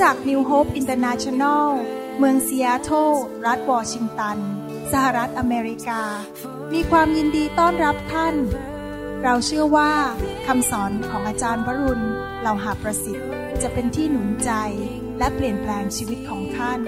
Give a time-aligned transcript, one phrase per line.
[0.00, 1.68] จักร New Hope International
[2.18, 3.10] เมืองซีแอตเทิล
[3.46, 4.38] รัฐวอชิงตัน
[4.92, 6.02] สหรัฐอเมริกา
[6.72, 8.34] มีความยินดีต้อนรับท่าน
[9.22, 9.92] เราเชื่อว่า
[10.46, 12.04] คำสอนของอาจารย์วรุณ
[12.40, 13.28] เหล่าหาประสิทธิ์
[13.62, 14.50] จะเป็นที่หนุนใจ
[15.18, 16.80] และเปลี่ยนแปลงชีวิตของท่าน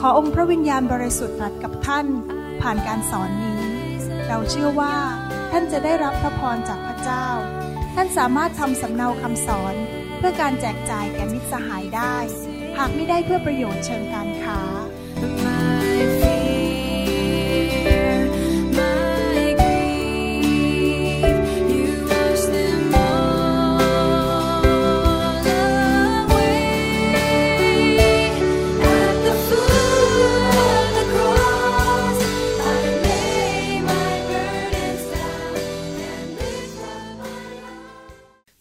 [0.00, 2.06] ขอองค์พระวิญญาณบริสุทธิ์ตรัสกับท่าน
[2.60, 3.62] ผ่านการสอนนี้
[4.28, 4.96] เราเชื่อว่า
[5.52, 7.26] ท่านจะได้รับพระพรจากพระเจ้า
[7.94, 9.76] ท่านสามารถทำสำเนาคำสอน
[10.18, 12.16] เพื่อการแจกจ่ายแก่มิตรสหายได้
[12.80, 14.58] หากไม่ได้เพื่อประโยชน์เชิงการค้า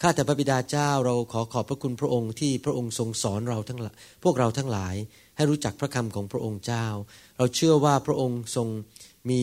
[0.08, 3.80] ข้าแต่พระบิดาเจ้าเราขอขอบพระคุณพระองค์ที่พระองค์ทรงสอนเราทั้ง
[4.24, 4.96] พวกเราทั้งหลาย
[5.38, 6.86] ให้รู้จักพระคำของพระองค์เจ้า
[7.38, 8.68] เราเชื่อว่าพระองค์ทรง
[9.30, 9.42] มี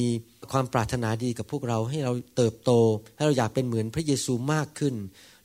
[0.52, 2.70] ความปรารถนาดีกับพวกเราให้เราเติบโต
[3.16, 4.94] ให้เราอยากเป็นเหมือนพระเยซูมากขึ้น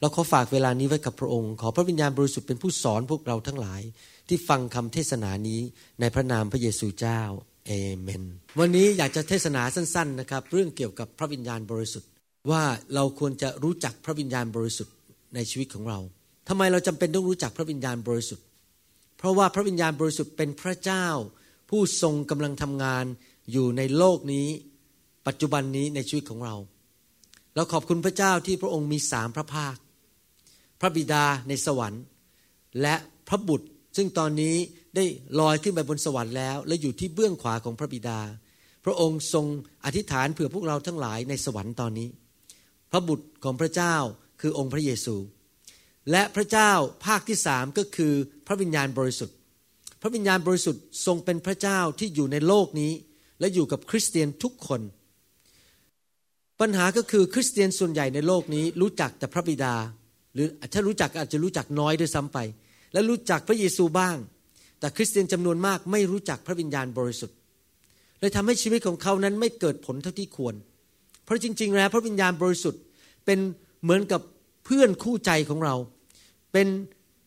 [0.02, 3.81] เราขอฝากเวลานี้ไว้กับพระองค์ ขอพระวิญญาณบริสุทธิ์เป็นผู้สอนพวกเราทั้งหลาย
[4.28, 5.62] ที่ฟังคำเทศนานี้
[6.00, 7.22] ในพระนามพระเยซูเจ้า
[7.67, 8.23] เอเมน
[8.59, 12.09] วันนี้อยากจะเทศนาสั้น ๆนะครับ เรื่องเกี่ยวกับพระวิญญาณบริสุทธิ์
[12.52, 12.64] ว่า
[12.95, 14.94] เราควรจะรู้จักพระวิญญาณบริสุทธิ์
[15.35, 15.99] ในชีวิตของเรา
[16.47, 18.45] ทำไมเราจำเป็นต้องรู้จักพระวิญญาณบริสุทธิ์
[19.17, 21.08] เพราะว่าพระวิญญาณบริสุทธิ์เป็นพระเจ้า
[21.69, 23.05] ผู้ทรงกำลังทำงาน
[23.52, 24.47] อยู่ในโลกนี้
[25.27, 26.55] ปัจจุบันนี้ในชีวิตของเรา
[27.55, 29.75] เราขอบคุณพระเจ้าที่พระองค์มีสามพระภาค
[30.80, 32.03] พระบิดาในสวรรค์
[32.81, 32.95] และ
[33.27, 34.55] พระบุตรซึ่งตอนนี้
[34.95, 35.05] ได้
[35.39, 38.19] ลอยขึ้นไปบนสวรรค์แล้ว และอยู่ที่เบื้องขวาของพระบิดา
[38.85, 39.45] พระองค์ทรง
[39.85, 42.07] อธิษฐานเผื่อพวกเราทั้งหลายในสวรรค์ตอนนี้
[42.91, 43.95] พระบุตรของพระเจ้า
[44.41, 45.16] คือองค์พระเยซู
[46.11, 46.72] และพระเจ้า
[47.05, 48.13] ภาคที่สามก็คือ
[48.47, 49.35] พระวิญญาณบริสุทธิ์
[50.01, 52.91] พระวิญญาณบริสุทธิ์ทรงเป็นพระเจ้าที่อยู่ในโลกนี้
[53.39, 54.81] และอยู่กับคริสเตียนทุกคน
[56.59, 59.75] ปัญหาก็คือคริสเตียนส่วนใหญ่ในโลกนี้รู้จักแต่พระบิดา
[60.33, 62.38] หรือถ้ารู้จักอาจจะรู้จักน้อยด้วยซ้ำไป
[62.94, 64.17] และรู้จักพระเยซูบ้าง
[64.79, 67.38] แต่คริสเตียนจำนวนมากไม่รู้จักพระวิญญาณบริสุทธิ์
[68.19, 70.56] เลยทำให้ชีวิตของเขานั้นไม่เกิดผลเท่าที่ควร
[71.23, 72.81] เพราะจริง ๆ แล้วพระวิญญาณบริสุทธิ์
[73.25, 73.39] เป็น
[73.84, 74.22] เหมือนกับ
[74.66, 75.75] เพื่อนคู่ใจของเรา
[76.53, 76.67] เป็น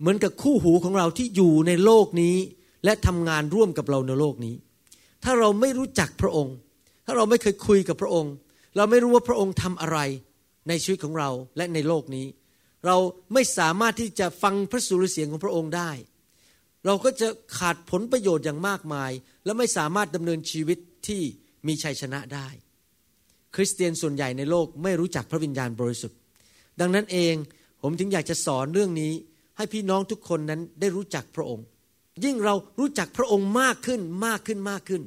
[0.00, 2.36] เหมือนกับคู่หูของเราที่อยู่ในโลกนี้
[2.84, 4.54] และทำงานร่วมกับเราในโลกนี้
[5.24, 6.56] ถ้าเราไม่รู้จักพระองค์
[7.06, 8.32] ถ้าเราไม่เคยคุยกับพระองค์
[8.76, 9.98] เราไม่รู้ว่าพระองค์ทำอะไร
[10.68, 12.26] ในชีวิตของเราและในโลกนี้
[12.86, 12.96] เรา
[13.34, 15.90] ไม่สามารถที่จะฟังพระสุรเสียงของพระองค์ได้
[16.86, 19.10] เราก็จะขาดผลประโยชน์อย่างมากมาย
[19.44, 21.22] และไม่สามารถดำเนินชีวิตที่
[21.66, 22.48] มีชัยชนะได้
[23.54, 26.18] คริสเตียนส่วนใหญ่ในโลกไม่รู้จักพระวิญญาณบริสุทธิ์
[26.80, 27.34] ดังนั้นเอง
[27.82, 29.12] ผมถึงอยากจะสอนเรื่องนี้
[29.56, 31.64] ให้พี่น้องทุกคนนั้นได้รู้จักพระองค์
[32.24, 35.02] ยิ่งเรารู้จักพระองค์มากขึ้นมากขึ้นมากขึ้น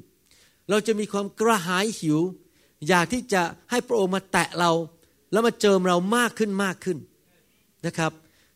[0.69, 2.19] เราจะมีความกระหายหิว
[2.87, 4.71] อยากที่จะให้พระองค์มาแตะเรา
[5.31, 6.97] แล้วมาเจิมเรามากขึ้นมากขึ้น
[7.85, 8.11] นะครับ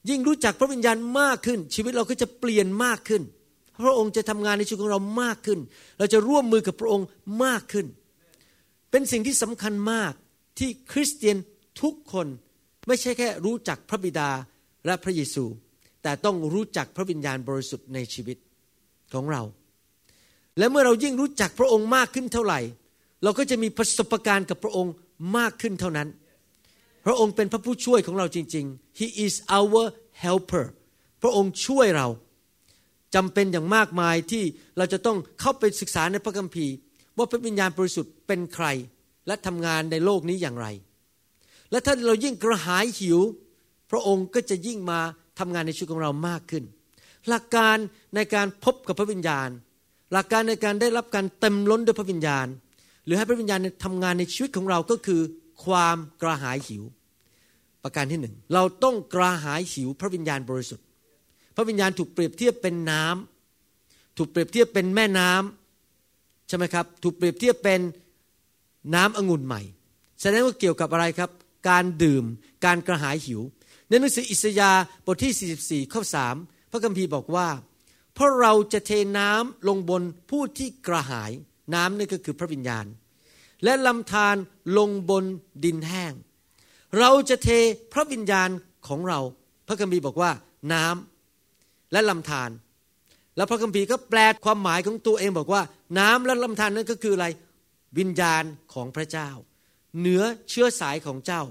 [0.09, 3.21] ยิ่งรู้จักพระวิญญาณมากขึ้น ชีวิตเราก็จะเปลี่ยนมากขึ้น
[3.83, 5.59] พระองค์จะทำงานในชีวิตของเรามากขึ้น
[5.97, 7.05] เราจะร่วมมือกับพระองค์
[7.43, 7.85] มากขึ้น
[8.91, 10.13] เป็นสิ่งที่สำคัญมาก
[10.59, 11.37] ที่คริสเตียน
[11.81, 12.27] ทุกคน
[12.89, 14.29] ไม่ใช่แค่รู้จักพระบิดา
[14.85, 15.45] และพระเยซู
[16.03, 18.37] แต่ต้องรู้จักพระวิญญาณบริสุทธิ์ในชีวิต
[19.13, 19.43] ของเรา
[20.57, 22.59] และเมื่อเรายิ่งรู้จักพระองค์มากขึ้นเท่าไหร่
[23.23, 24.93] เราก็จะมีประสบการณ์กับพระองค์
[25.37, 26.07] มากขึ้นเท่านั้น
[27.05, 29.83] พระองค์เป็นพระผู้ช่วยของเราจริง ๆ He is our
[30.23, 30.65] helper
[31.21, 32.07] พระองค์ช่วยเรา
[33.15, 34.43] จำเป็นอย่างมากมายที่
[34.77, 36.73] เราจะต้องเข้าไปศึกษาในพระคัมภีร์
[37.17, 38.65] ว่าพระวิญญาณบริสุทธิ์เป็นใคร
[39.27, 40.67] และทำงานในโลกนี้อย่างไร
[41.71, 43.19] และถ้าเรายิ่งกระหายหิว
[43.91, 44.99] พระองค์ก็จะยิ่งมา
[45.39, 46.63] ทำงานในชีวิตของเรามากขึ้น
[47.29, 47.77] หลักการ
[48.15, 49.49] ในการพบกับพระวิญญาณ
[50.13, 52.47] หลักการในการได้รับการเต็มล้นด้วยพระวิญญาณ
[53.05, 55.21] หรือให้พระวิญญาณทำงานในชีวิตของเราก็คือ
[55.65, 56.83] ความกระหายหิว
[57.83, 60.85] ประการที่หนึ่งเราต้องกระหายหิวพระวิญญาณบริสุทธิ์
[61.55, 67.81] พระวิญญาณถูกเปรียบเทียบเป็นน้ำถูกเปรียบเทียบเป็นแม่น้ำใช่ไหมครับ ถูกเปรียบเทียบเป็น
[68.95, 69.61] น้ำองุ่นใหม่
[70.21, 71.29] แสดงว่าเกี่ยวกับอะไรครับ
[71.67, 72.25] การดื่ม
[72.65, 73.41] การกระหายหิว
[73.89, 76.01] ในหนังสืออิสยาห์บทที่ 44 ข้อ
[76.37, 77.47] 3 พระคัมภีร์บอกว่า
[78.13, 81.31] เพราะเราจะเทน้ำลงบนผู้ที่กระหาย
[81.73, 82.85] น้ำนี่ก็คือพระวิญญาณ
[83.63, 84.35] และลำธาร
[84.77, 85.23] ลงบน
[85.63, 86.13] ดินแห้ง
[86.99, 87.49] เราจะเท
[87.93, 88.49] พระวิญญาณ
[88.87, 89.19] ของเรา
[89.67, 90.31] พระคัมภีร์บอกว่า
[90.73, 92.49] น้ำและลำธาร
[93.35, 95.61] แล้วพระคัมภีร์ก็แปลความหมายของตัวเองบอกว่า
[95.99, 97.27] น้ำและลำธารนั้นก็คืออะไร
[97.97, 99.29] วิญญาณของพระเจ้า
[99.99, 101.43] เหนือเชื้อสายของเจ้า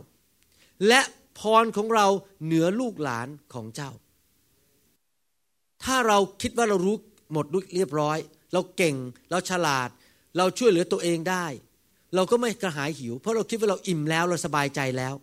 [0.89, 1.01] และ
[1.39, 2.07] พรของเรา
[2.45, 3.91] เหนือลูกหลานของเจ้า
[5.85, 6.97] ถ้าเราคิดว่าเรารู้
[7.33, 7.47] หมด
[7.77, 8.19] เรียบร้อย
[8.53, 8.97] เราเก่ง
[9.31, 9.89] เราฉลาด
[10.37, 11.47] เราช่วยเหลือตัวเองได้
[12.15, 15.15] เราก็ไม่กระหายหิว เพราะเราคิดว่าเราอิ่มแล้วเราสบายใจแล้ว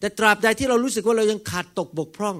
[0.00, 2.36] แต่ตราบใดที่เรารู้สึกว่าเรายังขาดตกบกพร่อง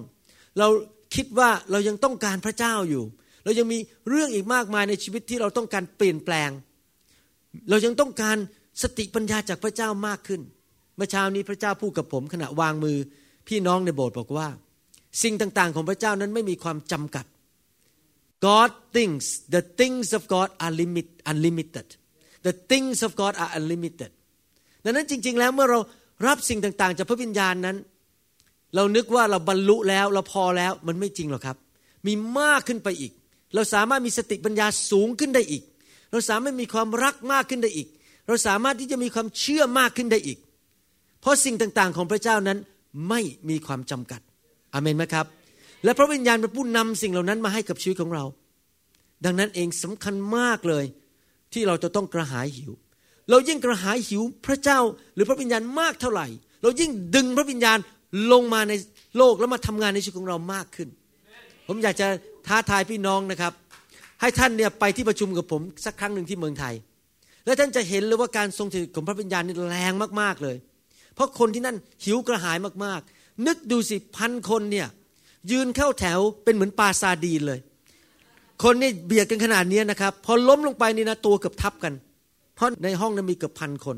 [0.58, 0.68] เรา
[1.14, 3.04] คิดว่าเรายังต้องการพระเจ้าอยู่
[3.44, 6.50] เรายังมีเรื่องอีกมากมายในชีวิตที่เราต้องการเปลี่ยนแปลง
[7.70, 8.36] เรายังต้องการ
[8.82, 10.40] สติปัญญาจากพระเจ้ามากขึ้น
[10.96, 12.96] เมื่อเช้านี้พระเจ้าพูดกับผม ขณะวางมือ
[13.48, 14.48] พี่น้องในโบสถ์บอกว่า
[15.22, 17.26] สิ่งต่างๆ ของพระเจ้านั้นไม่มีความจำกัด
[18.46, 21.88] God thinks the things of God are limit unlimited
[22.46, 24.10] the things of God are unlimited
[24.84, 25.80] ดังนั้นจริง ๆ แล้วเมื่อเรา
[26.26, 27.76] รับสิ่งต่างๆ จากพระวิญญาณนั้น
[28.74, 31.56] เรานึกว่าเราบรรลุแล้วเราพอแล้วมันไม่จริงหรอกครับ
[32.06, 33.12] มีมากขึ้นไปอีก
[33.54, 35.62] เราสามารถมีสติปัญญาสูงขึ้นได้อีก
[36.10, 37.88] เราสามารถมีความรักมากขึ้นได้อีก
[38.26, 40.38] เราสามารถที่จะมีความเชื่อมากขึ้นได้อีก
[41.20, 42.58] เพราะสิ่งต่างๆของพระเจ้านั้น
[43.08, 44.20] ไม่มีความจำกัด
[44.72, 45.26] อเมนไหมครับ
[45.84, 48.24] และพระวิญญาณเป็นผู้นำสิ่งเหล่านั้นมาให้กับชีวิตของเรา
[49.24, 50.84] ดังนั้นเองสำคัญมากเลย
[51.52, 52.72] ที่เราจะต้องกระหายหิว
[53.30, 54.80] เรายิ่งกระหายหิวพระเจ้า
[55.14, 56.26] หรือพระวิญญาณมากเท่าไหร่
[56.62, 57.78] เรายิ่งดึงพระวิญญาณ
[58.32, 58.72] ลงมาใน
[59.16, 60.88] โลกแล้วมาทำงานในชีวิตของเรามากขึ้น
[61.68, 62.06] ผมอยากจะ
[62.46, 63.52] ท้าทายพี่น้องนะครับ
[64.20, 66.74] ให้ท่านเนี่ยไปที่ประชุมกับผมสักครั้งหนึ่งที่เมืองไทย
[67.46, 70.56] แล้วท่านจะเห็นเลยว่าการทรงสถิตของพระวิญญาณนี่แรงมากๆเลย
[71.14, 74.88] เพราะคนที่นั่นหิวกระหายมากๆ นึกดูสิพันคนเนี่ย
[75.50, 77.58] ยืนเข้าแถวเป็นเหมือนปลาซาดีนเลย
[78.62, 81.94] คนนี่เบียดกันขนาดนี้นะครับ พอล้มลงไปนี่นะตัวเกือบทับกัน
[82.54, 83.96] เพราะในห้องนั้นมีเกือบพันคน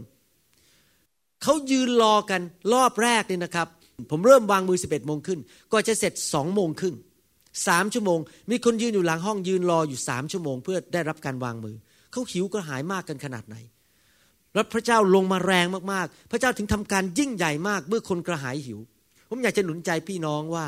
[1.42, 2.40] เขายืนรอกัน
[2.72, 3.68] รอบแรกนี่นะครับ
[4.10, 5.38] ผมเริ่มวางมือ 11โมงขึ้น
[5.72, 6.96] ก็จะเสร็จสองโมงครึ่ง
[7.66, 8.18] สามชั่วโมง
[8.50, 11.76] มีคนยืนอยู่หลังห้องยืนรออยู่สามชั่วโมง เพื่อได้รับการวางมือ
[12.12, 13.56] เขาหิวกระหายมากกันขนาดไหน
[14.54, 18.78] แล้วพระเจ้าลงมาแรงมากๆ พระเจ้าถึงทำการยิ่งใหญ่มากเมื่อคนกระหายหิว
[19.28, 20.66] ผมอยากจะหนุนใจพี่น้องว่า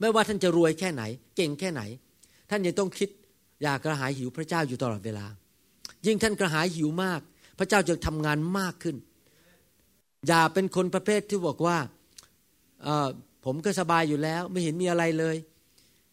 [0.00, 1.02] ไม่ว่าท่านจะรวยแค่ไหน
[1.36, 1.82] เก่งแค่ไหน
[2.50, 3.08] ท่านยังต้องคิด
[3.62, 5.26] อยากกระหายหิวพระเจ้าอยู่ตลอดเวลา
[6.06, 7.20] ยิ่งท่านกระหายหิวมาก
[7.58, 8.96] พระเจ้าจะทำงานมากขึ้น
[10.26, 11.78] อย่าเป็นคนประเภทที่บอกว่า
[13.44, 15.36] ผมก็สบายอยู่แล้ว ไม่เห็นมีอะไรเลย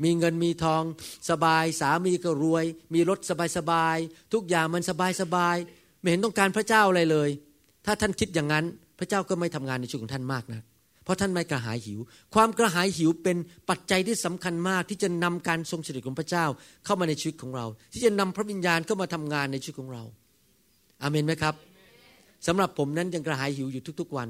[0.03, 0.83] มีเงินมีทอง
[1.29, 3.97] สบายสามีก็รวย มีรถสบายสบาย
[4.33, 5.55] ทุกอย่างมันสบายสบาย
[5.99, 7.29] ไม่เห็นต้องการพระเจ้าอะไรเลย
[7.85, 8.65] ถ้าท่านคิดอย่างนั้น
[8.99, 10.61] พระเจ้าก็ไม่ทำงานในชีวิตของท่านมากนะ
[11.03, 11.99] เพราะท่านไม่กระหายหิว
[12.33, 13.37] ความกระหายหิวเป็น
[13.69, 16.45] ปัจจัยที่สำคัญมากที่จะนำการทรงสถิตของพระเจ้า
[16.85, 20.03] เข้ามาในชีวิตของเรา ที่จะนำพระวิญญาณเข้ามาทำงานในชีวิตของเรา
[21.01, 21.55] อาเมนไหมครับ
[22.47, 24.29] สำหรับผมนั้นยังกระหายหิวอยู่ทุก ๆ วัน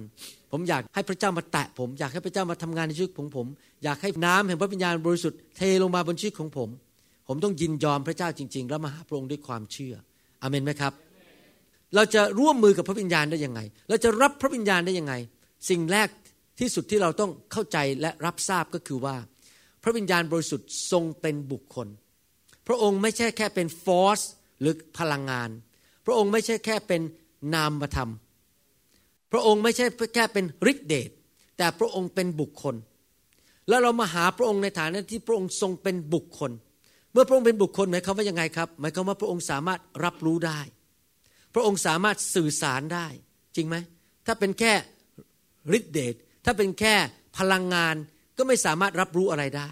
[0.51, 3.47] ผมอยากให้พระเจ้ามาแตะผม อยากให้พระเจ้ามาทำงานในชีวิตของผม
[3.83, 6.69] อยากให้น้ำแห่งพระวิญญาณบริสุทธิ์เทลงมาบนชีวิตของผม
[7.27, 9.95] ผมต้องยินยอมพระเจ้าจริง ๆ แล้วมาหาพระองค์ด้วยความเชื่อ
[10.41, 10.93] อเมนไหมครับ
[11.95, 15.13] เราจะร่วมมือกับพระวิญญาณได้ยังไง เราจะรับพระวิญญาณได้ยังไง
[15.69, 16.09] สิ่งแรก
[16.59, 19.15] ที่สุดที่เราต้องเข้าใจและรับทราบก็คือว่า
[19.83, 21.87] พระวิญญาณบริสุทธิ์ทรงเป็นบุคคล
[22.67, 24.21] พระองค์ไม่ใช่แค่เป็นฟอร์ส
[24.61, 25.49] หรือพลังงาน
[26.05, 27.01] พระองค์ไม่ใช่แค่เป็น
[27.53, 28.11] นามธรรม
[29.31, 29.85] พระองค์ไม่ใช่
[30.15, 31.09] แค่เป็นฤทธิเดช
[31.57, 32.75] แต่พระองค์เป็นบุคคล
[33.69, 36.51] แล้วเรามาหาพระองค์ในฐานะที่พระองค์ทรงเป็นบุคคล
[37.11, 40.59] เมื่อพระองค์เป็นบุคคลหมายความว่ายังไงครับ หมายความว่าพระองค์สามารถรับรู้ได้
[41.53, 43.07] พระองค์สามารถสื่อสารได้
[43.55, 43.75] จริงไหม
[44.25, 44.73] ถ้าเป็นแค่
[45.77, 46.15] ฤทธิเดช
[46.45, 46.95] ถ้าเป็นแค่
[47.37, 47.95] พลังงาน
[48.37, 49.69] ก็ไม่สามารถรับรู้อะไรได้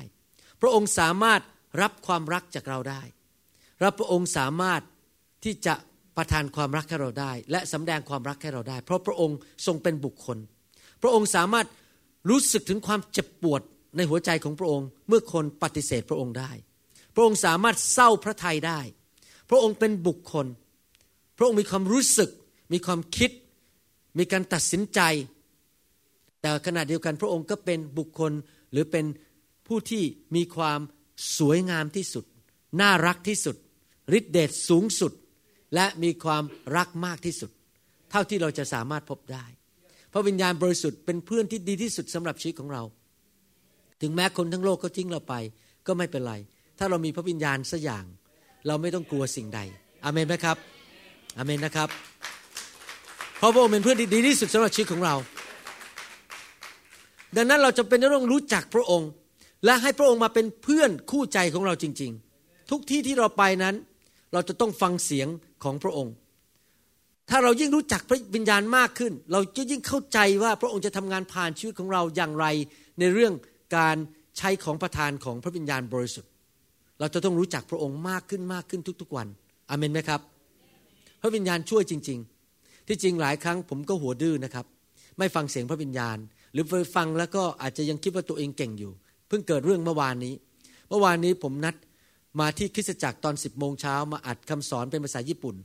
[0.62, 1.42] พระองค์สามารถ
[1.82, 3.02] รับความรักจากเราได้
[3.80, 4.82] และพระองค์สามารถ
[5.44, 5.76] ที่จะ
[6.22, 10.38] ประทานความรักให้เราได้ และสำแดงความรักให้เราได้ เพราะพระองค์ทรงเป็นบุคคล
[11.02, 11.68] พระองค์สามารถ
[12.30, 13.62] รู้สึกถึงความเจ็บปวด
[13.98, 16.52] ในหัวใจของพระองค์ เมื่อคนปฏิเสธพระองค์ได้
[17.16, 18.80] พระองค์สามารถเศร้าพระทัยได้
[19.50, 20.48] พระองค์เป็นบุคคล
[21.38, 22.30] พระองค์มีความรู้สึก
[22.74, 23.32] มีความคิด
[24.18, 25.00] มีการตัดสินใจ
[26.42, 28.32] แต่ขณะเดียวกันพระองค์ก็เป็นบุคคล
[28.72, 29.06] หรือเป็น
[29.68, 30.04] ผู้ที่
[30.36, 30.80] มีความ
[31.38, 32.26] สวยงามที่สุด
[32.82, 33.56] น่ารักที่สุด
[34.18, 35.12] ฤทธิเดชสูงสุด
[35.76, 36.44] และมีความ
[36.78, 37.52] รักมากที่สุด
[38.12, 39.46] เท่าที่เราจะสามารถพบได้
[40.14, 42.84] พระวิญญาณบริสุทธิ์เป็นเพื่อนที่ดีที่สุดสำหรับชีวิตของเรา
[44.02, 45.34] ถึงแม้คนทั้งโลกเขาทิ้งเราไป
[45.88, 46.34] ก็ไม่เป็นไร
[46.80, 48.04] ถ้าเรามีพระวิญญาณสักอย่าง
[48.68, 49.60] เราไม่ต้องกลัวสิ่งใด
[50.04, 50.58] อเมนไหมครับ
[51.38, 51.90] อเมนนะครับ
[53.38, 55.16] เพราะพระองค์เป็นเพื่อนที่ดีที่สุดสำหรับชีวิตของเรา
[57.36, 59.10] ดังนั้นเราจะเป็นต้องรู้จักพระองค์
[59.66, 62.12] และให้พระองค์มาเป็นเพื่อนคู่ใจของเราจริง
[62.42, 63.76] ๆ ทุกที่ที่เราไปนั้น
[64.34, 65.28] เราจะต้องฟังเสียง
[65.64, 66.14] ของพระองค์
[67.30, 72.46] ถ้าเรายิ่งรู้จักพระวิญญาณมากขึ้น เราจะยิ่งเข้าใจว่าพระองค์จะทำงานผ่านชีวิตของเราอย่างไร
[73.00, 73.34] ในเรื่อง
[73.78, 73.98] การ
[74.38, 76.32] ใช้ของประทานของพระวิญญาณบริสุทธิ์
[77.00, 79.28] เราจะต้องรู้จักพระองค์มากขึ้นมากขึ้นทุกๆวัน
[79.70, 80.22] อเมนไหมครับ
[81.22, 82.20] พระวิญญาณช่วยจริง
[82.54, 84.66] ๆ ที่จริงหลายครั้งผมก็หัวดื้อนะครับ
[85.18, 86.18] ไม่ฟังเสียงพระวิญญาณ
[86.54, 86.66] หรือ
[86.96, 88.92] ฟังแล้วก็อาจจะยังคิดว่าตัวเองเก่งอยู่
[89.28, 90.34] เพิ่งเกิดเรื่องเมื่อวานนี้
[90.90, 91.76] เมื่อวานนี้ผมนัด
[92.40, 95.56] มาที่คริสตจักรตอน 10โมงเช้ามาอัดคำสอนเป็นภาษาญี่ปุ่น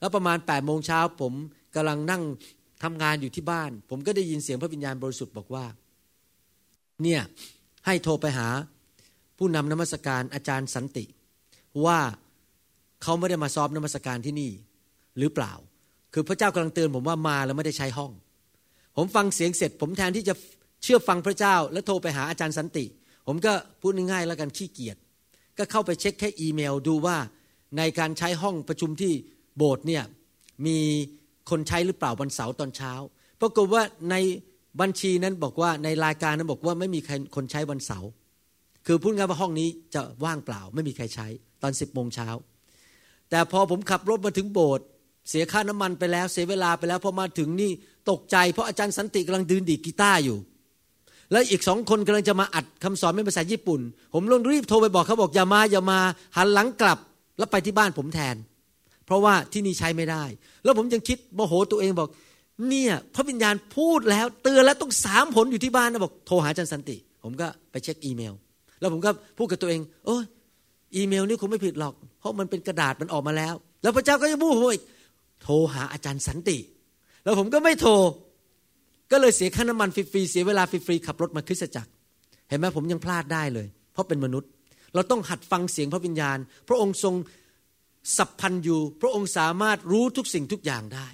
[0.00, 1.32] แล้วประมาณ8โมงเช้าผม
[1.74, 2.22] กำลังนั่ง
[2.82, 5.64] ทำงานอยู่ที่บ้าน ผมก็ได้ยินเสียงพระวิญญาณบริสุทธิ์บอกว่า
[7.02, 7.20] เนี่ย
[7.86, 8.48] ให้โทรไปหา
[9.38, 11.04] ผู้นำนมัสการอาจารย์สันติ
[11.84, 11.98] ว่า
[13.02, 14.50] เขาไม่ได้มาซ้อมนมัสการที่นี่
[15.18, 15.52] หรือเปล่า
[16.14, 18.12] คือพระเจ้ากำลังเตือนผมว่ามาแล้วไม่ได้ใช้ห้อง
[18.96, 20.34] ผมฟังเสียงเสร็จ ผมแทนที่จะ
[20.82, 22.84] เชื่อฟังพระเจ้า แล้วโทรไปหาอาจารย์สันติ
[23.26, 24.96] ผมก็พูดง่ายๆแล้วกันขี้เกียจ
[25.60, 27.16] ก็เข้าไปเช็คแค่อีเมลดูว่า
[27.78, 29.12] ในการใช้ห้องประชุมที่
[29.56, 30.04] โบสถ์เนี่ย
[30.66, 30.78] มี
[31.50, 32.92] คนใช้หรือเปล่าวันเสาร์ตอนเช้า
[33.40, 34.14] ปรากฏว่าใน
[34.80, 38.10] บัญชีนั้นบอกว่าในรายการนั้นบอกว่าไม่มีใครคนใช้วันเสาร์
[38.86, 41.26] คือพูดง่ายว่าห้องนี้จะว่างเปล่า ไม่มีใครใช้
[41.62, 42.28] ตอนสิบโมงเช้า
[43.30, 44.86] แต่พอผมขับรถมาถึงโบสถ์
[45.28, 47.70] เสียค่าน้ำมันไปแล้ว เสียเวลาไปแล้วพอมาถึงนี่
[48.10, 50.38] ตกใจเพราะอาจารย์สันติกำลังยืนดีดกีตาร์อยู่
[51.32, 53.80] แล้วอีกสองคนกำลังจะมาอัดคำสอนเป็นภาษาญี่ปุ่น
[54.14, 55.98] ผมลงรีบโทรไปบอกเขาบอกอย่ามาอย่ามา
[56.36, 56.98] หันหลังกลับ
[57.38, 58.36] แล้วไปที่บ้านผมแทน
[59.06, 60.24] เพราะว่าที่นี่ใช้ไม่ได้
[60.64, 62.08] แล้วผมยังคิดโมโหตัวเองบอก
[62.68, 68.34] เนี่ยพระวิญญาณพูดแล้ว เตือนแล้วต้องสามผลอยู่ที่บ้านนะบอกโทรหาอาจารย์สันติ ผมก็ไปเช็คอีเมล
[68.80, 70.24] แล้วผมก็พูดกับตัวเอง โอ้ย
[70.96, 74.84] อีเมลนี่คงไม่ผิดหรอก เพราะมันเป็นกระดาษมันออกมาแล้ว แล้วพระเจ้าก็จะพูดผมอีก
[75.42, 76.58] โทรหาอาจารย์สันติ
[77.24, 77.92] แล้วผมก็ไม่โทร
[79.12, 81.90] ก็เลยเสียค่าน้ำมันฟรีๆเสียเวลาฟรีๆขับรถมาคริสตจักร
[82.48, 84.50] เห็นไหมผมยังพลาดได้เลย เพราะเป็นมนุษย์
[84.94, 86.38] เราต้องหัดฟังเสียงพระวิญญาณ
[86.68, 87.14] พระองค์ทรง
[88.16, 91.08] สัพพันอยู่ พระองค์สามารถรู้ทุกสิ่งทุกอย่างได้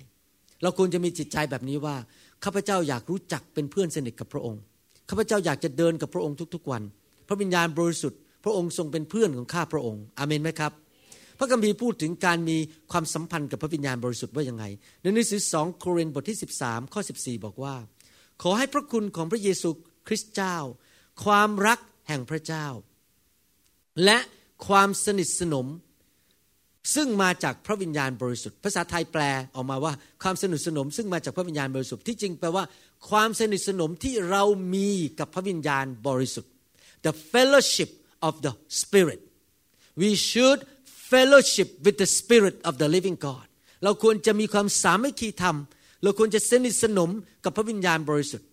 [0.62, 1.96] เราควรจะมีจิตใจแบบนี้ว่า
[2.44, 4.60] ข้าพเจ้าอยากรู้จักเป็นเพื่อนสนิทกับพระองค์
[5.08, 6.82] ข้าพเจ้าอยากจะเดินกับพระองค์ทุกๆวัน
[7.28, 10.72] พระวิญญาณบริสุทธิ์ พระองค์ทรงเป็นเพื่อนของข้าพระองค์ อาเมนไหมครับ
[11.38, 12.58] พระคัมภีร์พูดถึงการมี
[12.92, 14.64] ความสัมพันธ์กับพระวิญญาณบริสุทธิ์ว่ายังไง
[15.00, 17.74] ในหนังสือสองโครินธ์บทที่ 13 ข้อ 14 บอกว่า
[18.42, 19.70] ขอให้พระคุณของพระเยซู
[20.06, 20.56] คริสต์เจ้า
[21.24, 21.78] ความรัก
[22.08, 22.66] แห่งพระเจ้า
[24.04, 24.18] และ
[24.66, 25.66] ความสนิทสนม
[26.94, 29.22] ซึ่งมาจากพระวิญญาณบริสุทธิ์ภาษาไทยแปล
[29.54, 32.64] ออกมาว่าความสนิทสนม ซึ่งมาจากพระวิญญาณบริสุทธิ์ที่จริงแปลว่า
[33.10, 36.50] ความสนิทสนมที่เรามีกับพระวิญญาณบริสุทธิ์
[37.06, 37.90] the fellowship
[38.28, 39.20] of the spirit
[40.02, 40.60] we should
[41.10, 43.46] fellowship with the spirit of the living God
[43.84, 45.56] เราควรจะมีความสามัคคีธรรม
[46.02, 47.10] เราควรจะสนิทสนม
[47.44, 48.48] กับพระวิญญาณบริสุทธิ์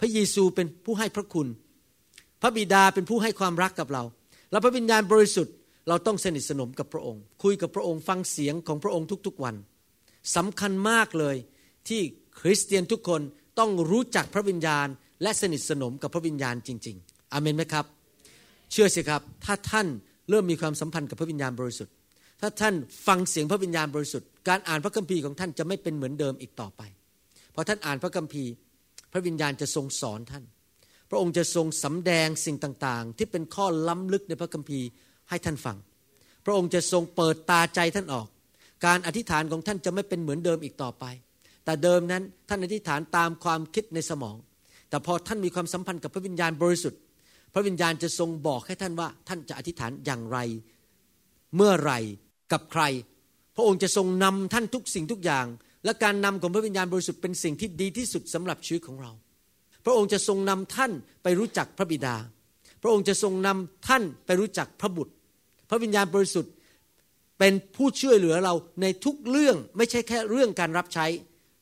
[0.00, 1.48] พระเยซูเป็นผู้ให้พระคุณ
[2.42, 4.04] พระบิดาเป็นผู้ให้ความรักกับเรา
[4.50, 5.54] แล้วพระวิญญาณบริสุทธิ์
[5.88, 9.54] เราต้องสนิทสนมกับพระองค์ คุยกับพระองค์ฟังเสียงของพระองค์ทุกๆวัน
[10.36, 11.36] สำคัญมากเลย
[11.88, 12.00] ที่
[12.40, 13.20] คริสเตียนทุกคน
[13.58, 14.86] ต้องรู้จักพระวิญญาณ
[15.22, 17.86] และสนิทสนมกับพระวิญญาณจริง ๆอเมนไหมครับ
[18.72, 19.86] เชื่อสิครับ ถ้าท่าน
[20.30, 21.94] เริ่มมีความสัมพันธ์กับพระวิญญาณบริสุทธิ์
[22.40, 22.74] ถ้าท่าน
[23.06, 26.82] ฟังเสียงพระวิญญาณบริสุทธิ์ การอ่านพระคัมภีร์ของท่านจะไม่เป็นเหมือนเดิมอีกต่อไป
[27.54, 28.50] พอท่านอ่านพระคัมภีร์
[29.12, 30.44] พระวิญญาณจะทรงสอนท่าน
[31.10, 34.86] พระองค์จะทรงสำแดงสิ่งต่างๆ ที่เป็นข้อล้ำลึกในพระคัมภีร์
[35.30, 35.76] ให้ท่านฟัง
[36.44, 38.26] พระองค์จะทรงเปิดตาใจท่านออก
[38.86, 41.04] การอธิษฐานของท่านจะไม่เป็นเหมือนเดิมอีกต่อไป
[41.64, 44.36] แต่เดิมนั้นท่านอธิษฐานตามความคิดในสมอง
[44.88, 47.00] แต่พอท่านมีความสัมพันธ์กับพระวิญญาณบริสุทธิ์
[47.52, 50.38] พระวิญญาณจะทรงบอกให้ท่านว่าท่านจะอธิษฐานอย่างไร
[51.56, 51.92] เมื่อไร
[52.52, 52.82] กับใคร
[53.56, 55.46] พระองค์จะทรงนำท่านทุกสิ่งทุกอย่าง
[55.84, 59.12] และการนำของพระวิญญาณบริสุทธิ์เป็นสิ่งที่ดีที่สุดสำหรับชีวิตของเรา
[59.84, 60.92] พระองค์จะทรงนำท่าน
[61.22, 62.16] ไปรู้จักพระบิดา
[62.82, 65.12] พระองค์จะทรงนำท่านไปรู้จักพระบุตร
[65.70, 66.52] พระวิญญาณบริสุทธิ์
[67.38, 71.06] เป็นผู้ช่วยเหลือเราในทุกเรื่องไม่ใช่แค่เรื่องการรับใช้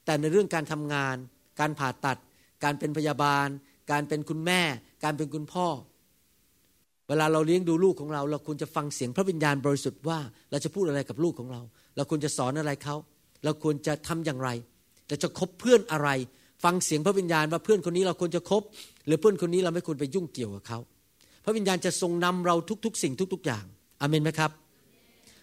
[0.04, 1.16] แต่ในเรื่องการทำงาน
[1.60, 2.18] การผ่าตัด
[2.64, 3.48] การเป็นพยาบาล
[3.90, 4.62] การเป็นคุณแม่
[5.02, 5.66] การเป็นคุณพ่อ
[7.08, 10.18] เวลาเราเลี้ยงดูลูกของเรา เราควรจะฟังเสียงพระวิญญาณบริสุทธิ์ว่า
[10.50, 11.60] เราจะพูดอะไรกับลูกของเรา
[11.96, 12.96] เราควรจะสอนอะไรเขา
[13.44, 14.50] เราควรจะทำอย่างไร
[15.08, 16.08] เราจะคบเพื่อนอะไร
[16.64, 18.62] ฟังเสียงพระวิญญาณว่าเพื่อนคนนี้เราควรจะคบ
[19.06, 20.78] หรือเพื่อนคนนี้เราไม่ควรไปยุ่งเกี่ยวกับเขา
[21.44, 22.54] พระวิญญาณจะทรงนำเรา
[22.84, 23.64] ทุกๆ สิ่งทุก ๆ อย่าง
[24.00, 24.50] อเมนไหมครับ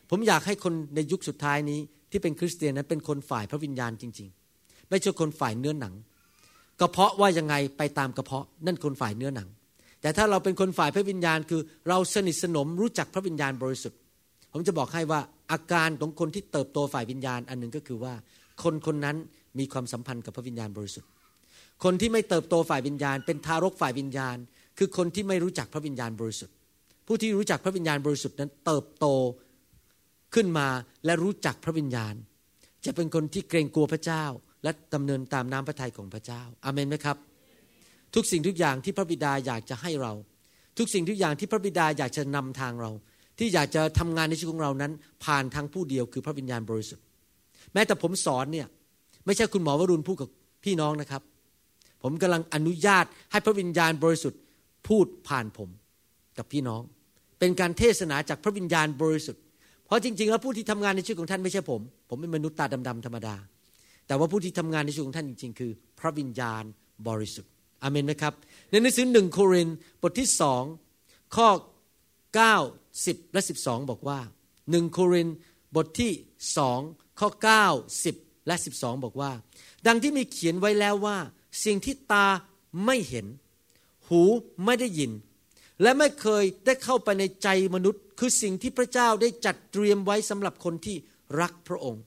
[0.10, 1.80] ผมอยากให้คนในยุคสุดท้ายนี้
[2.12, 5.94] ที่เป็นคริสเตียนนั้นเป็นคนฝ่ายพระวิญญาณจริง ๆ ไม่ใช่คนฝ่ายเนื้อหนัง
[6.80, 9.50] กระเพาะว่ายังไงไปตามกระเพาะนั่นคนฝ่ายเนื้อหนัง
[10.02, 14.00] แต่ถ้าเราเป็นคนฝ่ายพระวิญญาณคือ เราสนิทสนมรู้จักพระวิญญาณบริสุทธิ์
[14.54, 15.20] ผมจะบอกให้ว่า
[15.52, 18.14] อาการของคนที่เติบโตฝ่ายวิญญาณอันหนึ่งก็คือว่า
[18.64, 19.18] คนคนนั้น
[19.60, 21.10] มีความสัมพันธ์กับพระวิญญาณบริสุทธิ์
[21.84, 24.38] คนที่ไม่เติบโตฝ่ายวิญญาณ เป็นทารกฝ่ายวิญญาณ
[24.78, 26.56] คือคนที่ไม่รู้จักพระวิญญาณบริสุทธิ์
[27.08, 29.06] ผู้ที่รู้จักพระวิญญาณบริสุทธิ์นั้นเติบโต
[30.36, 30.68] ขึ้นมา
[31.06, 32.14] และรู้จักพระวิญญาณ
[32.86, 34.26] จะเป็นคนที่เกรงกลัวพระเจ้า
[34.64, 37.18] และดำเนินตามน้ำพระทัยของพระเจ้าอาเมนไหมครับ
[38.16, 40.14] ทุกสิ่งทุกอย่างที่พระบิดาอยากจะให้เรา
[40.78, 42.92] ทุกสิ่งทุกอย่างที่พระบิดาอยากจะนำทางเรา
[43.38, 44.92] ที่อยากจะทำงานในชีวิตของเรานั้น
[45.26, 47.04] ผ่านทางผู้เดียวคือพระวิญญาณบริสุทธิ์
[47.74, 48.68] แม้แต่ผมสอนเนี่ย
[49.26, 50.30] ไม่ใช่คุณหมอวรุณพูดกับ
[50.64, 51.22] พี่น้องนะครับ
[52.04, 54.42] ผมกำลังอนุญาตให้พระวิญญาณบริสุทธิ์
[54.88, 55.70] พูดผ่านผม
[56.38, 56.82] กับพี่น้อง
[57.40, 59.42] เป็นการเทศนาจากพระวิญญาณบริสุทธิ์
[59.86, 63.36] เพราะจริง ๆ แล้วผู้ที่ทำงานในชีวิตของท่านไม่ใช่ผม ผมเป็นมนุษย์ตาดำๆธรรมดา
[64.08, 66.64] แต่ว่าผู้ที่ทำงานในชีวิตของท่านจริงๆ คือ พระวิญญาณ
[67.08, 67.52] บริสุทธิ์
[67.84, 68.34] อเมนไหมครับ
[68.70, 69.70] ในหนังสือหนึ่งโคริน
[70.02, 70.64] บทที่สอง
[71.36, 71.50] ข้อ
[72.68, 74.20] 9 10 และ 12 บอกว่า
[74.72, 75.28] หนึ่งโคริน
[75.76, 76.12] บทที่
[76.58, 76.80] สอง
[77.20, 77.30] ข้อ
[77.68, 79.32] 9 10 และ 12 บอกว่า
[79.88, 81.18] ดังที่มีเขียนไว้แล้วว่า
[81.66, 82.28] สิ่งที่ตา
[82.86, 83.26] ไม่เห็น
[84.08, 84.22] หู
[84.66, 85.12] ไม่ได้ยิน
[85.82, 90.96] และไม่เคยได้เข้าไปในใจมนุษย์ คือสิ่งที่พระเจ้าได้จัดเตรียมไว้สำหรับคนที่
[91.42, 92.02] รักพระองค์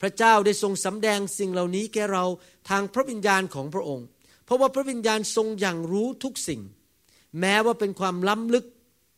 [0.00, 2.24] พระเจ้าได้ทรงสำแดงสิ่งเหล่านี้แก่เรา
[2.68, 4.06] ทางพระวิญญาณของพระองค์
[4.44, 6.60] เพราะว่าพระวิญญาณทรงอย่างรู้ทุกสิ่ง
[7.40, 8.66] แม้ว่าเป็นความล้ำลึก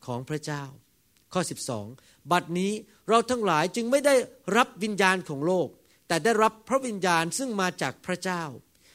[0.07, 0.63] ของพระเจ้า
[1.33, 1.41] ข้อ
[1.87, 2.73] 12 บัดนี้
[3.09, 4.15] เราทั้งหลายจึงไม่ได้
[4.57, 5.69] รับวิญญาณของโลก
[6.09, 8.43] แต่ได้รับพระวิญญาณซึ่งมาจากพระเจ้า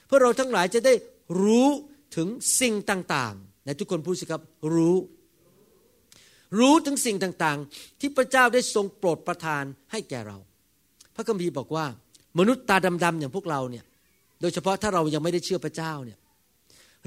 [0.05, 0.93] เพื่อเราทั้งหลายจะได้
[1.41, 1.69] รู้
[2.15, 2.27] ถึง
[2.59, 4.41] สิ่งต่างๆในทุกคนพูดสิครับ
[4.73, 4.97] รู้
[6.59, 10.37] รู้ถึงสิ่งต่างๆ ที่พระเจ้าได้ทรงโปรดประทานให้แก่เรา
[11.15, 11.85] พระคัมภีร์บอกว่า
[12.39, 13.85] มนุษย์ตาดำๆอย่างพวกเราเนี่ย
[14.41, 16.19] โดยเฉพาะถ้าเรายังไม่ได้เชื่อพระเจ้าเนี่ย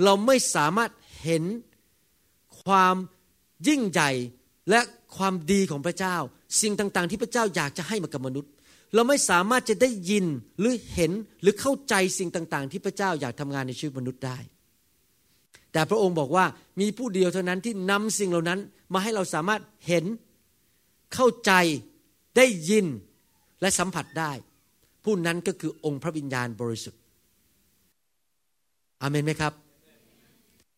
[0.05, 0.91] เราไม่สามารถ
[1.23, 1.45] เห็น
[2.65, 2.95] ความ
[3.69, 4.11] ยิ่งใหญ่
[4.71, 4.81] และ
[5.17, 6.17] ความดีของพระเจ้า
[6.61, 8.51] สิ่งต่างๆ ที่พระเจ้าอยากจะให้มากับมนุษย์
[8.95, 10.27] เราไม่สามารถจะได้ยิน
[10.61, 11.13] หรือเห็น
[11.43, 14.39] หรือเข้าใจสิ่งต่างๆ ที่พระเจ้าอยากทำงานในชีวิตมนุษย์ได้
[15.73, 16.45] แต่พระองค์บอกว่า
[16.81, 18.61] มีผู้เดียวเท่านั้นที่นำสิ่งเหล่านั้น
[18.93, 20.05] มาให้เราสามารถเห็น
[21.15, 21.53] เข้าใจ
[22.37, 22.87] ได้ยิน
[23.61, 24.33] และสัมผัสได้
[25.05, 27.01] ผู้นั้นก็คือองค์พระวิญญาณบริสุทธิ์
[29.03, 29.53] อาเมนไหมครับ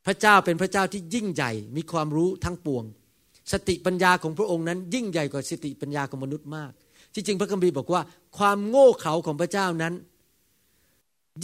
[0.07, 2.85] พระเจ้าเป็นพระเจ้าที่ยิ่งใหญ่มีความรู้ทั้งปวง
[3.53, 6.73] สติปัญญาของพระองค์นั้น ยิ่งใหญ่กว่าสติปัญญาของมนุษย์มาก
[7.15, 8.03] ที่จริงพระคัมภีร์บอกว่า
[8.39, 9.95] ความโง่เขลาของพระเจ้านั้น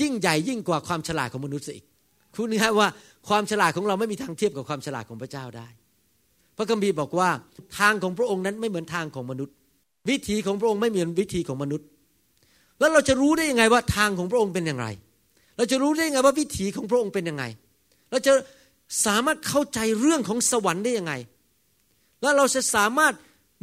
[0.01, 1.85] ยิ่งใหญ่ยิ่งกว่าความฉลาดของมนุษย์อีก
[2.35, 2.89] คุณนี่ว่า
[3.29, 5.69] ความฉลาดของเราไม่มีทางเทียบกับความฉลาดของพระเจ้าได้
[6.57, 7.29] พระคัมภีร์บอกว่า
[7.79, 9.56] ทางของพระองค์นั้นไม่เหมือนทางของมนุษย์
[10.11, 11.87] วิธีของพระองค์ไม่เหมือนวิธีของมนุษย์
[12.79, 14.87] แล้วเราจะรู้ได้ยังไงว่าทางของพระองค์เป็นอย่างไร
[15.57, 17.45] เราจะรู้ได้ยังไงว่าวิถีของพระองค์เป็นยังไง
[18.11, 18.33] เราจะ
[19.07, 21.13] สามารถเข้าใจเรื่องของสวรรค์ได้ยังไง
[22.23, 23.15] แล้วเราจะสามารถ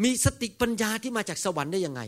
[0.03, 2.01] มีสติปัญญาที่มาจากสวรรค์ได้ยังไง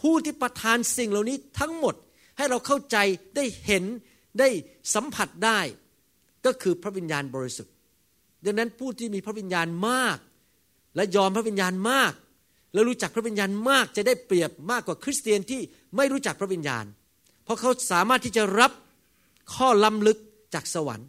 [0.00, 1.94] ผู้ที่ประทานสิ่งเหล่านี้ทั้งหมด
[2.36, 2.96] ให้เราเข้าใจ
[3.36, 3.84] ได้เห็น
[4.38, 4.48] ได้
[4.94, 5.60] สัมผัสได้
[6.46, 7.72] ก็คือพระวิญญาณบริสุทธิ์
[8.44, 10.18] ดังนั้นผู้ที่มีพระวิญญาณมาก
[10.96, 12.12] และยอมพระวิญญาณมาก
[12.76, 15.60] แล้วรู้จักพระวิญญาณมากจะได้เปรียบมากกว่าคริสเตียนที่
[15.96, 16.84] ไม่รู้จักพระวิญญาณ
[17.44, 18.72] เพราะเขาสามารถที่จะรับ
[19.54, 20.18] ข้อล้ำลึก
[20.54, 21.08] จากสวรรค์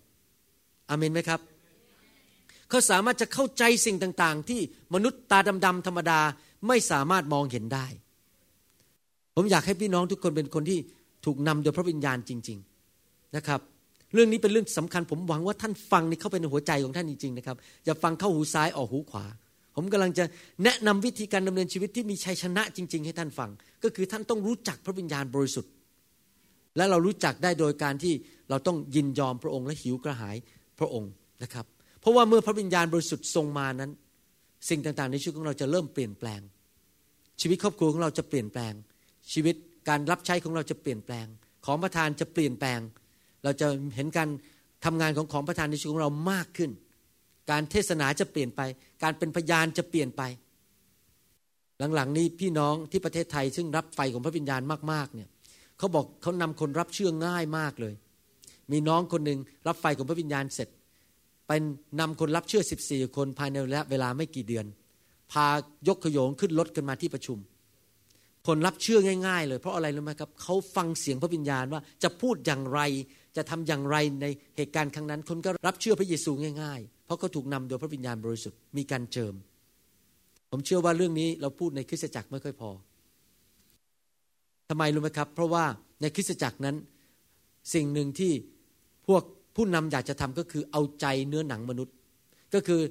[0.89, 1.39] อเมนไหมครับ
[2.69, 4.61] เขาสามารถจะเข้าใจสิ่งต่างๆ ที่
[4.93, 6.19] มนุษย์ตาดำๆธรรมดา
[6.67, 7.85] ไม่สามารถมองเห็นได้
[9.35, 10.79] ผมอยากให้พี่น้องทุกคนเป็นคนที่
[11.25, 12.57] ถูกนำโดยพระวิญญาณจริง
[12.97, 13.59] ๆนะครับ
[14.13, 19.25] เรื่องนี้เป็นเรื่องสำคัญผมหวังว่าท่านฟังนี่เข้าไปในหัวใจของท่านจริงๆนะครับอย่าฟังเข้าหูซ้ายออกหูขวา
[19.79, 20.25] ผมกำลังจะ
[20.63, 23.49] แนะนำวิธีการดำเนินชีวิตที่มีชัยชนะจริง ๆ ให้ท่านฟัง
[23.83, 25.71] ก็คือท่านต้องรู้จักพระวิญญาณบริสุทธิ์
[26.77, 28.13] และเรารู้จักได้โดยการที่
[28.49, 30.35] เราต้องยินยอมพระองค์และหิวกระหาย
[30.79, 31.11] พระองค์
[31.43, 31.65] นะครับ
[32.01, 33.91] เพราะว่าเมื่อพระวิญญาณบริสุทธิ์ทรงมานั้น
[34.69, 36.41] สิ่งต่างๆ ในชีวิตของเราจะเริ่มเปลี่ยนแปลง
[37.41, 38.73] ชีวิตครอบครัวของเราจะเปลี่ยนแปลง
[39.33, 39.55] ชีวิต
[39.89, 41.25] การรับใช้ของเราจะเปลี่ยนแปลง
[41.65, 42.79] ของประทานจะเปลี่ยนแปลง
[43.43, 44.29] เราจะเห็นการ
[44.85, 46.71] ทำงานของของประทานในชีวิตของเรามากขึ้น
[47.51, 48.61] การเทศนาจะเปลี่ยนไป
[49.03, 50.21] การเป็นพยานจะเปลี่ยนไป
[51.95, 55.29] หลังๆ นี้พี่น้องที่ประเทศไทย ซึ่งรับไฟของพระวิญญาณมากๆเนี่ย
[55.77, 57.93] เขาบอกเขานำคนรับเชื่อง่ายมากเลย
[58.71, 60.69] มีน้องคนหนึ่งรับไฟของพระวิญญาณเสร็จ
[61.47, 61.63] เป็น
[61.99, 64.65] นำคนรับเชื่อ 14 คนภายในระยะเวลาไม่กี่เดือน
[65.31, 65.47] พา
[65.87, 67.37] ยกขยงขึ้นรถกันมาที่ประชุม
[68.47, 72.79] คนรับเชื่อง่าย ๆ เลยเพราะอะไรรู้ไหมครับเขาฟังเสียงพระวิญญาณว่าจะพูดอย่างไร
[73.35, 74.25] จะทำอย่างไรใน
[74.57, 79.33] เหตุการณ์ครั้งนั้น คนก็รับเชื่อพระเยซูง่ายๆ เพราะเขาถูกนำโดยพระวิญญาณบริสุทธิ์มีการเจิม
[80.51, 82.69] ผมเชื่อว่าเรื่องนี้เราพูดในคริสตจักรไม่ค่อยพอ
[84.69, 85.65] ทำไมรู้ไหมครับ เพราะว่า
[86.01, 86.75] ในคริสตจักรนั้น
[87.73, 88.31] สิ่งหนึ่งที่
[89.07, 89.23] พวก
[89.55, 91.95] ผู้นำอยากจะทำก็คือเอาใจเนื้อหนังมนุษย์
[92.53, 92.81] ก็คือ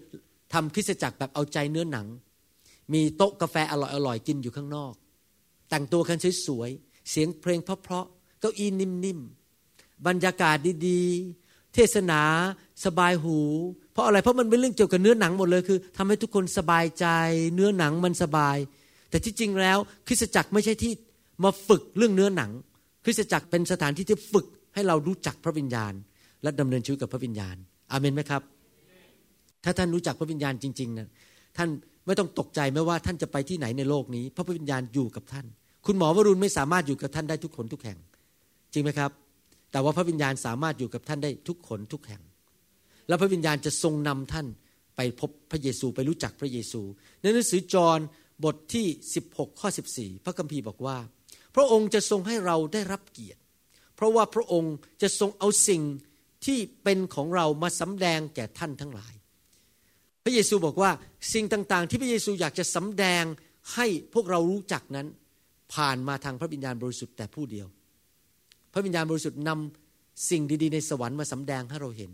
[0.53, 2.07] ทำคริสตจักรแบบเอาใจเนื้อหนัง
[2.95, 3.75] มีโต๊ะกาแฟอ
[4.07, 4.95] ร่อยๆกินอยู่ข้างนอก
[5.71, 9.36] แต่งตัวกันสวยๆเสียงเพลงเพราะๆเก้าอี้นิ่มๆ
[10.07, 10.57] บรรยากาศ
[10.87, 12.23] ดีๆ เทศนา
[12.85, 13.39] สบายหู
[13.93, 17.07] เพราะอะไรเพราะมันเป็นเรื่องเกี่ยวกับเนื้อหนังหมดเลยคือทำให้ทุกคนสบายใจ
[17.55, 18.57] เนื้อหนังมันสบาย
[19.11, 20.93] แต่ที่จริงแล้วคริสตจักรไม่ใช่ที่
[21.45, 22.51] มาฝึกเรื่องเนื้อหนัง
[23.05, 25.93] คริสตจักรเป็นสถานที่ที่ฝึกให้เรารู้จักพระวิญญาณ
[26.43, 27.57] และดำเนินชีวิตกับพระวิญญาณ
[27.93, 28.43] อาเมนไหมครับ
[29.65, 31.09] ถ้าท่านรู้จักพระวิญญาณจริงๆนะ
[31.57, 31.69] ท่าน
[32.07, 35.47] ไม่ต้องตกใจไม่ว่าท่านจะไปที่ไหนในโลกนี้ พระพระวิญญาณอยู่กับท่าน
[35.87, 37.99] คุณหมอวรุณไม่สามารถอยู่กับท่านได้ทุกคนทุกแห่ง
[38.73, 39.11] จริงไหมครับ
[39.73, 42.23] แต่ว่าพระวิญญาณสามารถอยู่กับท่านได้ทุกคนทุกแห่ง
[43.09, 44.47] และพระวิญญาณจะทรงนำท่าน
[44.97, 46.83] ไปพบพระเยซูไปรู้จักพระเยซู
[47.23, 48.01] ในหนังสือจอห์น
[48.45, 48.87] บทที่
[49.25, 50.99] 16 ข้อ 14 พระคัมภีร์บอกว่า
[51.55, 53.41] พระองค์จะทรงให้เราได้รับเกียรติ
[53.97, 55.83] เพราะว่าพระองค์จะทรงเอาสิ่ง
[56.47, 59.15] ที่เป็นของเรามาสำแดงแก่ท่านทั้งหลาย
[60.25, 60.91] พระเยซูบอกว่า
[61.33, 63.25] สิ่งต่างๆ ที่พระเยซูอยากจะสำแดง
[63.75, 65.07] ให้พวกเรารู้จักนั้น
[65.75, 67.67] ผ่านมาทางพระวิญญาณบริสุทธิ์แต่ผู้เดียว
[68.77, 72.11] ระวิญญาณบริสุทธิ์นำสิ่งดีๆ ในสวรรค์มาสำแดงให้เราเห็น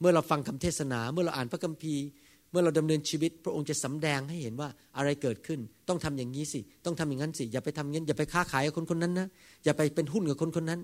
[0.00, 2.04] เมื่อเราฟังคำเทศนา เมื่อเราอ่านพระคัมภีร์
[2.50, 9.28] เมื่อเราดำเนินชีวิต พระองค์จะสำแดงให้เห็นว่าอะไรเกิดขึ้น ต้องทำอย่างนี้สิ ต้องทำอย่างนั้นสิ อย่าไปทำงั้น อย่าไปค้าขายกับคนคนนั้นนะ
[9.64, 10.80] อย่าไปเป็นหุ้นกับคนคนนั้น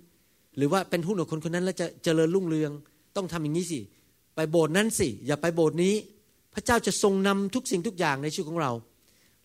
[0.57, 2.71] หรือว่าเป็นหุ้นกับคนคนนั้นแล้วจะเจริญรุ่งเรือง
[3.17, 3.81] ต้องทำอย่างนี้สิ
[4.37, 5.95] ไปโบสถ์นั้นสิ อย่าไปโบสถ์นี้
[6.55, 8.73] พระเจ้าจะทรงนำทุกสิ่งทุกอย่างในชีวิตของเรา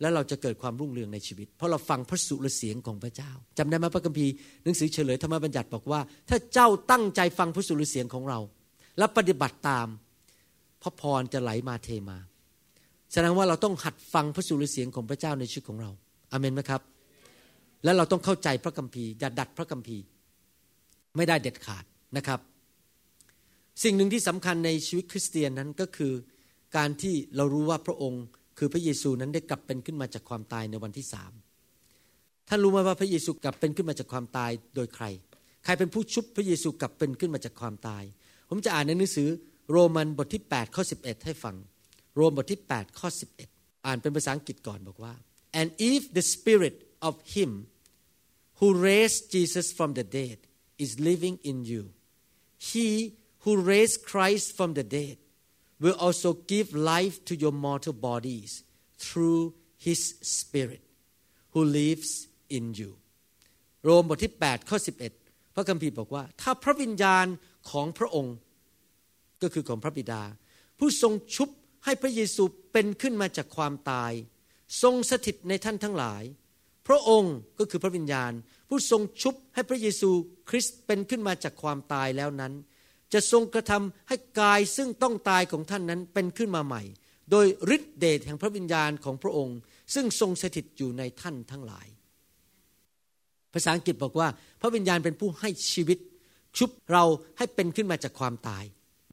[0.01, 4.31] แล้วเราจะเกิดความรุ่งเรืองในชีวิต เพราะเราฟังพระสุรเสียงของพระเจ้าจำได้ไหมพระคัมภีร์
[4.63, 8.39] หนังสือเฉลยธรรมบัญญัติบอกว่า ถ้าเจ้าตั้งใจฟังพระสุรเสียงของเรา
[8.97, 9.88] และปฏิบัติตาม
[10.81, 12.17] พระพรจะไหลมาเทมา
[13.12, 15.91] แสดงว่าเราต้องหัดฟังพระสุรเสียงของพระเจ้าในชีวิตของเรา
[16.31, 16.81] อาเมนไหมครับ
[17.83, 20.03] และเราต้องเข้าใจพระคัมภีร์อย่าดัดพระคัมภีร์
[21.15, 21.83] ไม่ได้เด็ดขาด
[22.17, 22.39] นะครับ
[23.83, 26.13] สิ่งหนึ่งที่สำคัญในชีวิตคริสเตียนนั้นก็คือ
[26.77, 28.23] การที่เรารู้ว่าพระองค์
[28.59, 31.31] คือพระเยซูนั้นได้กลับเป็นขึ้นมาจากความตายในวันที่สาม
[32.47, 35.05] ท่านรู้ไหมว่าพระเยซูกลับเป็นขึ้นมาจากความตายโดยใคร
[35.63, 38.03] ใครเป็นผู้ชุบพระเยซูกลับเป็นขึ้นมาจากความตาย
[38.49, 39.29] ผมจะอ่านในหนังสือ
[39.71, 41.55] โรมันบทที่8ข้อ11 ให้ฟัง
[42.15, 43.09] โรมบทที่8ข้อ
[43.47, 45.13] 11 อ่านเป็นภาษาอังกฤษก่อนบอกว่า
[45.59, 46.75] and if the spirit
[47.07, 47.51] of him
[48.59, 50.37] who raised Jesus from the dead
[50.83, 51.83] is living in you
[52.69, 52.87] he
[53.43, 55.17] who raised Christ from the dead
[55.83, 58.51] will also give life to your mortal bodies
[59.05, 59.41] through
[59.85, 59.99] his
[60.39, 60.81] spirit
[61.53, 62.09] who lives
[62.57, 62.91] in you
[63.83, 64.77] โรมบทที่ 8 ข้อ
[65.17, 67.25] 11 พระคัมภีร์บอกว่า ถ้าพระวิญญาณ
[67.71, 68.35] ของพระองค์
[69.41, 70.21] ก็คือของพระบิดา
[70.79, 71.49] ผู้ทรงชุบ
[71.85, 74.11] ให้พระเยซูเป็นขึ้นมาจากความตาย
[74.81, 76.23] ทรงสถิตในท่านทั้งหลาย
[76.87, 78.31] พระองค์ก็คือพระวิญญาณ
[78.69, 80.11] ผู้ทรงชุบให้พระเยซู
[80.49, 82.53] คริสต์เป็นขึ้นมาจากความตายแล้วนั้น
[83.13, 86.83] จะทรงกระทำให้กายซึ่งต้องตายของท่านนั้นเป็นขึ้นมาใหม่
[87.31, 89.57] โดยฤทธิเดชแห่งพระวิญญาณของพระองค์
[89.93, 91.87] ซึ่งทรงสถิตอยู่ในท่านทั้งหลาย
[93.53, 94.27] ภาษาอังกฤษบอกว่า
[94.61, 95.97] พระวิญญาณเป็นผู้ให้ชีวิต
[96.57, 97.03] ชุบเรา
[97.37, 98.63] ให้เป็นขึ้นมาจากความตาย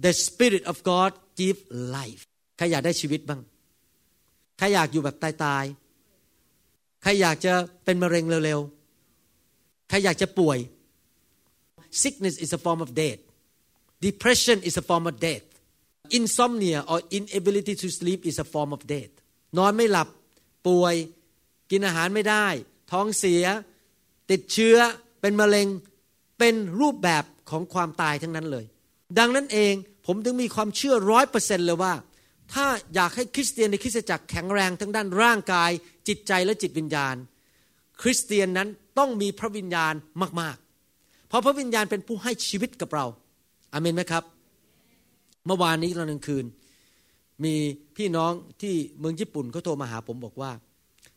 [0.04, 1.60] The Spirit of God give
[1.96, 2.22] life
[2.56, 3.40] ใครอยากได้ชีวิตบ้าง
[4.58, 7.52] ใครอยากอยู่แบบตายๆใครอยากจะ
[7.84, 10.58] เป็นมะเร็งเร็วๆใครอยากจะป่วย
[12.02, 13.20] sickness is a form of death
[14.00, 15.46] depression is a form of death
[16.18, 19.12] insomnia or inability to sleep is a form of death
[19.58, 20.08] นอนไม่หลับ
[20.66, 20.94] ป่วย
[21.70, 22.46] กินอาหารไม่ได้
[22.92, 23.44] ท้องเสีย
[24.30, 24.76] ติดเชื้อ
[25.20, 25.68] เป็นมะเร็ง
[26.38, 28.64] เป็นรูปแบบของความตายทั้งนั้นเลย
[29.18, 29.74] ดังนั้นเอง
[30.06, 31.94] ผมถึงมีความเชื่อร้อยเปอร์เซ็นเลยว่า
[32.52, 35.70] ถ้าอยากให้คริสเตียนในคริสตจักรแข็งแรงทั้งด้านร่างกาย
[36.08, 37.16] จิตใจและจิตวิญญาณ
[38.02, 39.94] คริสเตียนนั้นต้องมีพระวิญญาณ
[40.40, 43.06] มากๆ เพราะพระวิญญาณเป็นผู้ให้ชีวิตกับเรา
[43.72, 44.24] อเมนไหมครับ
[45.46, 46.44] เมื่อวานนี้ตอนกลางคืน
[47.44, 47.54] มี
[47.96, 50.50] พี่น้องที่เมืองญี่ปุ่นเขาโทรมาหาผมบอกว่า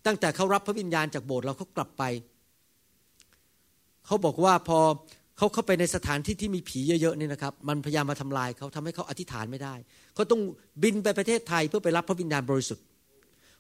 [0.05, 2.03] ตั้งแต่เขารับพระวิญญาณจากโบสถ์เราเขากลับไป
[4.05, 4.79] เขาบอกว่าพอ
[5.37, 9.75] เขาเข้าไปในสถานที่ที่มีผีเยอะๆนี่นะครับ มันพยายามมาทำลายเขาทำให้เขาอธิษฐานไม่ได้
[10.15, 10.41] เขาต้อง
[10.83, 12.83] บินไปประเทศไทยเพื่อไปรับพระวิญญาณบริสุทธิ์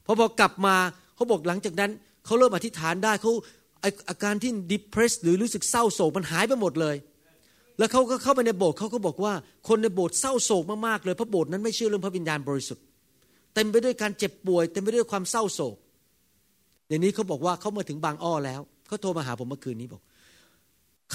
[0.05, 0.75] พอพอกลับมา
[1.15, 1.91] เขาบอกหลังจากนั้น
[2.25, 3.31] เขาเริ่มอธิษฐานได้เขา
[4.09, 6.95] อาการที่ depressed หรือรู้สึกเศร้าโศกมันหายไปหมดเลย
[7.79, 9.33] แล้วเขาก็เข้าไปในโบสถ์เขาก็บอกว่า
[9.67, 12.83] คนในโบสถ์เศร้าโศกมากๆเลยเพราะโบสถ์นั้นไม่เชื่อเรื่องพระวิญญาณบริสุทธิ์
[13.53, 15.75] เต็มไปด้วยการเจ็บป่วยเต็มไปด้วยความเศร้าโศก
[16.87, 20.01] เดี๋ยวนี้เขาบอกว่าเขามาถึงบางอ้อแล้วเขาโทรมาหาผมเมื่อคืนนี้บอก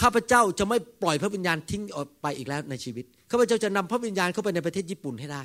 [0.00, 5.42] ข้าพเจ้าจะไม่ปล่อยพระวิญญาณทิ้งออกไปอีกแล้วในชีวิตข้าพเจ้าจะนำพระวิญญาณเข้าไปในประเทศญี่ปุ่นให้ได้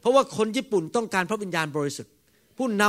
[0.00, 2.12] เพราะว่าคนญี่ปุ่นต้องการพระวิญญาณบริสุทธิ์
[2.58, 2.84] ผู้น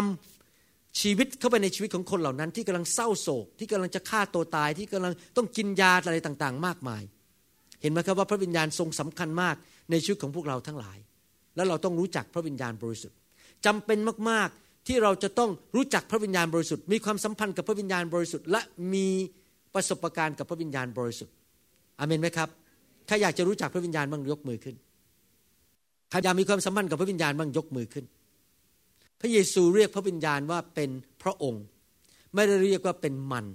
[0.48, 7.04] ำชีวิตเข้าไปในชีวิตของคนเหล่านั้น ที่กำลังเศร้าโศก ที่กำลังจะฆ่าตัวตายที่กำลังต้องกินยาอะไรต่างๆ มากมาย
[7.82, 9.56] เห็นไหมครับว่าพระวิญญาณทรงสำคัญมาก
[9.92, 10.98] ในชีวิตของพวกเราทั้งหลาย
[11.56, 13.18] แล้วเราต้องรู้จักพระวิญญาณบริสุทธิ์
[13.66, 13.98] จำเป็น
[14.30, 18.62] มากๆที่เราจะต้องรู้จักพระวิญญาณบริสุทธิ์ มีความสัมพันธ์กับพระวิญญาณบริสุทธิ์ และ
[18.94, 19.08] มี
[19.74, 21.34] ประสบการณ์กับพระวิญญาณบริสุทธิ์
[22.00, 22.50] อเมนไหมครับ
[23.08, 24.76] ใครอยากจะรู้จักพระวิญญาณบ้างยกมือขึ้น
[26.10, 28.06] ใครอยากมีความสัมพันธ์กับพระวิญญาณบ้างยกมือขึ้น
[29.22, 30.90] พระเยซูเรียกพระวิญญาณว่าเป็น
[31.24, 31.64] พระองค์
[32.34, 33.46] ไม่ได้เรียกว่าเป็นมัน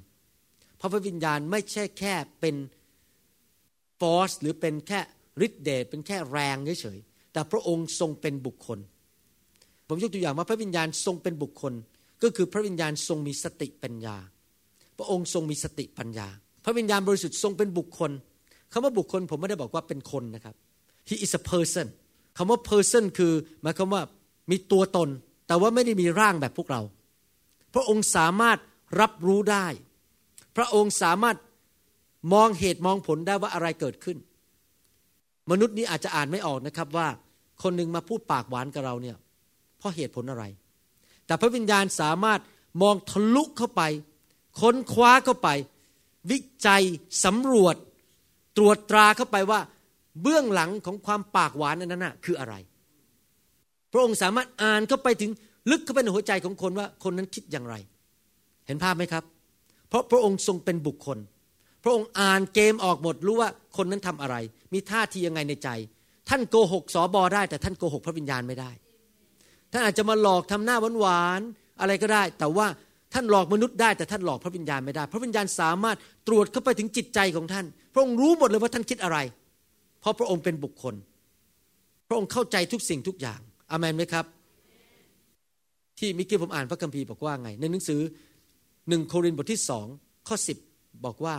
[0.77, 2.55] เพราะพระวิญญาณไม่ใช่แค่เป็น
[4.01, 5.01] ฟอสหรือเป็นแค่
[5.47, 8.79] ฤทธิเดชเป็นแค่แรงเฉยๆแต่พระองค์ทรงเป็นบุคคล
[9.89, 11.73] ผมยกตัวอย่างว่าพระวิญญาณทรงเป็นบุคคล
[12.23, 14.17] ก็คือพระวิญญาณทรงมีสติปัญญา
[14.99, 16.29] พระองค์ทรงมีสติปัญญา
[16.65, 18.11] พระวิญญาณบริสุทธิ์ทรงเป็นบุคคล
[18.73, 20.55] คำว่าบุคคลผมไม่ได้บอกว่าเป็นคนนะครับ
[21.09, 21.87] he is a person
[22.37, 23.33] คำว่า person คือ
[23.63, 24.03] หมายความว่า
[24.51, 25.09] มีตัวตน
[25.47, 26.83] แต่ว่าไม่ได้มีร่างแบบพวกเรา
[27.75, 28.59] พระองค์สามารถ
[29.01, 29.67] รับรู้ได้
[30.57, 31.37] พระองค์สามารถ
[32.33, 34.19] มองเหตุมองผลได้ว่าอะไรเกิดขึ้น
[35.51, 37.09] มนุษย์นี้อาจจะอ่านไม่ออกนะครับว่า
[37.63, 39.17] คนหนึ่งมาพูดปากหวานกับเราเนี่ย
[39.79, 40.45] เพราะเหตุผลอะไร
[41.27, 42.41] แต่พระวิญญาณสามารถ
[42.83, 43.83] มองทะลุเข้าไป
[44.61, 45.49] ค้นคว้าเข้าไป
[46.31, 46.83] วิจัย
[47.25, 47.77] สำรวจ
[48.57, 49.61] ตรวจตราเข้าไปว่า
[50.23, 52.55] เบื้องหลังของความปากหวานนั้นน่ะคืออะไร
[53.93, 55.31] พระองค์สามารถอ่านเข้าไปถึง
[55.71, 57.75] ลึกเข้าไปในหัวใจของคนว่าคนนั้นคิดอย่างไร
[58.67, 59.25] เห็นภาพไหมครับ
[59.89, 61.19] เพราะพระองค์ทรงเป็นบุคคล
[61.87, 64.37] ระองค์อ่านเกมออกหมดรู้ว่าคนนั้นทำอะไร
[64.73, 65.69] มีท่าทียังไงในใจ
[66.29, 68.71] ท่านโกหกสอบอได้ แต่ท่านโกหกพระวิญญาณไม่ได้
[69.73, 72.67] ท่านอาจจะมาหลอกทำหน้าหวานๆอะไรก็ได้ แต่ว่า
[73.15, 75.97] ท่านหลอกมนุษย์ได้แต่ท่านหลอกพระวิญญาณไม่ได้ พระวิญญาณสามารถ
[76.29, 79.19] ตรวจเข้าไปถึงจิตใจของท่าน พระองค์รู้หมดเลยว่าท่านคิดอะไร
[80.01, 80.95] เพราะพระองค์เป็นบุคคล
[82.09, 84.25] พระองค์เข้าใจทุกสิ่งทุกอย่างอเมนไหมครับ
[85.99, 88.01] ที่มิกี้ผมอ่านพระคัมภีร์บอกว่าไง ในหนังสือ
[88.89, 89.87] หนึ่งโครินธ์บทที่สอง
[90.29, 90.59] ข้อสิบ
[91.05, 91.35] บอกว่า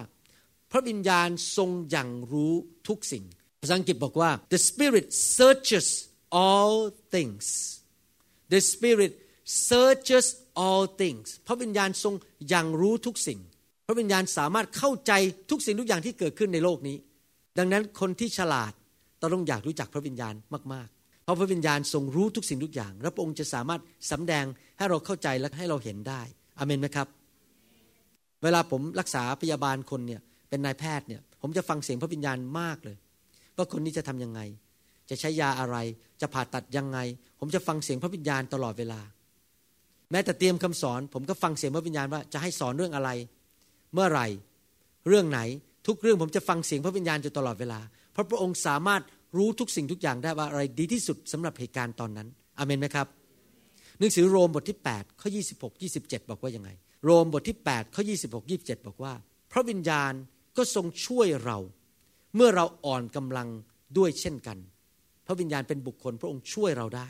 [0.71, 2.53] พระวิญญาณทรงอย่างรู้
[2.87, 3.23] ทุกสิ่ง
[3.61, 5.87] ภาษาอังกฤษบอกว่า the spirit searches
[6.45, 6.75] all
[7.13, 7.45] things
[8.53, 9.13] the spirit
[9.69, 10.27] searches
[10.65, 12.13] all things พระวิญญาณทรง
[12.49, 13.39] อย่างรู้ทุกสิ่ง
[13.87, 15.11] พระวิญญาณสามารถเข้าใจ
[15.51, 16.97] ทุกสิ่งทุกอย่างที่เกิดขึ้นในโลกนี้
[17.57, 18.71] ดังนั้นคนที่ฉลาด
[19.21, 20.33] ต้องอยากรู้จักพระวิญญาณ
[20.73, 24.45] มาก ๆ เพราะพระวิญญาณทรงรู้ทุกสิ่งทุกอย่าง และพระองค์จะสามารถสำแดง
[24.77, 26.21] ให้เราเข้าใจและให้เราเห็นได้
[26.57, 27.07] อเมนไหมครับ
[28.43, 32.97] เวลาผมรักษาพยาบาลคนเนี่ย เป็นนายแพทย์เนี่ย ผมจะฟังเสียงพระวิญญาณมากเลย
[33.57, 34.39] ว่าคนนี้จะทำยังไง
[35.09, 35.77] จะใช้ยาอะไร
[36.21, 36.99] จะผ่าตัดยังไง
[37.39, 38.99] ผมจะฟังเสียงพระวิญญาณตลอดเวลา
[40.11, 43.09] แม้แต่เตรียมคำสอน ผมก็ฟังเสียงพระวิญญาณว่าจะให้สอนเรื่องอะไร
[43.93, 44.27] เมื่อไหร่
[45.07, 45.39] เรื่องไหน
[45.87, 47.79] ทุกเรื่องผมจะฟังเสียงพระวิญญาณอยู่ตลอดเวลา
[48.13, 49.01] เพราะพระองค์สามารถ
[49.37, 53.07] รู้ทุกสิ่งทุกอย่างได้ว่าอะไรดีที่สุดสำหรับเหตุการณ์ตอนนั้น อเมนไหมครับ
[53.99, 55.29] หนังสือโรมบทที่8ข้อ
[55.59, 56.69] 26 27 บอกว่ายังไง
[57.03, 59.13] โรมบทที่8ข้อ26 27 บอกว่า
[59.51, 60.13] พระวิญญาณ
[60.57, 61.57] ก็ทรงช่วยเรา
[62.35, 63.47] เมื่อเราอ่อนกำลัง
[63.97, 64.57] ด้วยเช่นกัน
[65.25, 67.09] พระวิญญาณเป็นบุคคลพระองค์ช่วยเราได้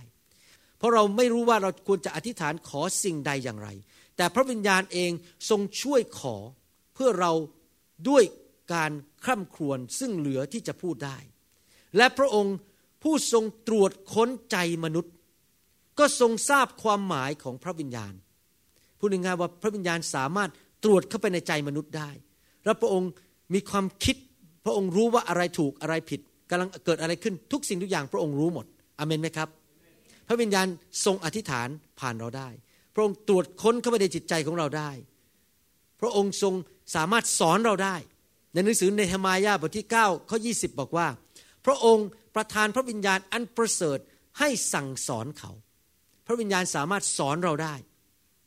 [0.78, 3.70] เพราะเราไม่รู้ว่าเราควรจะอธิษฐานขอสิ่งใดอย่างไร
[4.18, 5.12] แต่พระวิญญาณเอง
[5.50, 6.36] ทรงช่วยขอ
[6.94, 7.32] เพื่อเรา
[8.10, 8.24] ด้วย
[8.74, 8.92] การ
[9.26, 11.18] คร่ำครวญซึ่งเหลือที่จะพูดได้
[11.98, 12.56] และพระองค์
[13.04, 15.14] ผู้ทรงตรวจค้นใจมนุษย์
[16.00, 18.14] ก็ทรงทราบความหมายของพระวิญญาณ
[19.00, 20.52] พูดง่ายๆว่าพระวิญญาณสามารถ
[20.84, 22.10] ตรวจเข้าไปในใจมนุษย์ได้
[22.66, 23.12] และพระองค์
[23.54, 24.16] มีความคิด
[24.66, 28.66] พระองค์รู้ว่าอะไรถูกอะไรผิดกำลังเกิดอะไรขึ้นทุกสิ่งทุกอย่างพระองค์รู้หมด
[29.00, 29.50] อเมนไหมครับ
[30.28, 30.68] พระวิญญาณ
[31.06, 31.68] ทรงอธิษฐาน
[32.00, 32.50] ผ่านเราได้
[32.94, 34.92] พระองค์ตรวจค้นเข้าไปในจิตใจของเราได้
[36.02, 36.54] พระองค์ทรง
[36.96, 37.96] สามารถสอนเราได้
[38.54, 41.08] ในหนังสือในเฮมายาบทที่9ข้อ20 บอกว่า
[41.66, 44.00] พระองค์ประทานพระวิญญาณอันประเสริฐ
[44.40, 45.52] ให้สั่งสอนเขา
[46.28, 47.76] พระวิญญาณสามารถสอนเราได้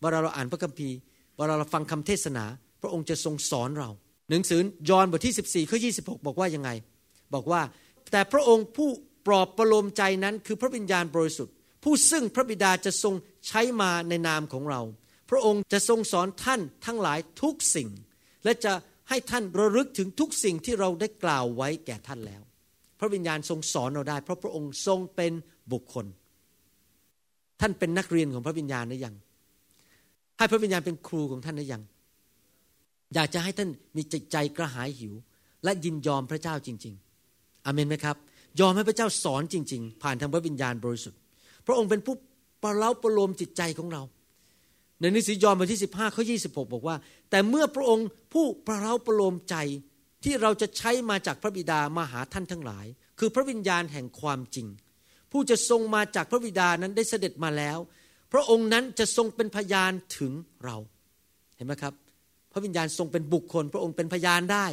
[0.01, 0.97] เวลาเราอ่านพระคัมภีร์
[1.37, 2.45] เวลาเราฟังคำเทศนา
[2.83, 3.91] พระองค์จะทรงสอนเรา
[4.31, 6.71] หนังสือยอห์นบทที่ 14ข้อ26 บอกว่ายังไง
[7.35, 7.61] บอกว่า
[8.12, 8.88] แต่พระองค์ผู้
[9.27, 13.14] ปลอบประโลมใจนั้นคือพระวิญญาณบริสุทธิ์ ผู้ซึ่งพระบิดาจะทรง
[13.49, 14.81] ใช้มาในนามของเรา
[15.31, 17.88] พระองค์จะทรงสอนท่านทั้งหลายทุกสิ่ง
[18.45, 18.73] และจะ
[19.09, 22.43] ให้ท่านระลึกถึงทุกสิ่งที่เราได้กล่าวไว้แก่ท่านแล้ว
[23.01, 25.33] พระวิญญาณทรงสอนเราได้ เพราะพระองค์ทรงเป็น
[25.73, 26.07] บุคคล
[27.61, 29.14] ท่านเป็นนักเรียนของพระวิญญาณหรือยัง
[30.38, 31.83] ให้พระวิญญาณเป็นครูของท่านหรือยัง
[33.14, 35.14] อยากจะให้ท่านมีจิตใจกระหายหิว
[35.64, 36.94] และยินยอมพระเจ้าจริง
[37.31, 38.16] ๆอเมนไหมครับ
[38.61, 41.20] ยอมให้พระเจ้าสอนจริง ๆ ผ่านทางพระวิญญาณบริสุทธิ์
[41.66, 42.14] พระองค์เป็นผู้
[42.62, 44.03] ประเล้าประโลมจิตใจของเรา
[45.01, 46.96] ในหนังสือยอห์นบทที่ 15 ข้อ 26 บอกว่า
[47.31, 49.57] แต่เมื่อพระองค์ผู้ประเล้าประโลมใจ
[50.25, 52.87] ที่เราจะใช้มาจากพระบิดามาหาท่านทั้งหลาย
[53.18, 54.66] คือพระวิญญาณแห่งความจริง
[55.33, 57.79] ผู้จะทรงมาจากพระบิดานั้นได้เสด็จมาแล้ว
[58.33, 60.33] พระองค์นั้นจะทรงเป็นพยานถึง
[60.64, 60.77] เรา
[61.57, 61.94] เห็นไหมครับ
[62.53, 64.67] พระวิญญาณทรงเป็นบุคคล พระองค์เป็นพยานได้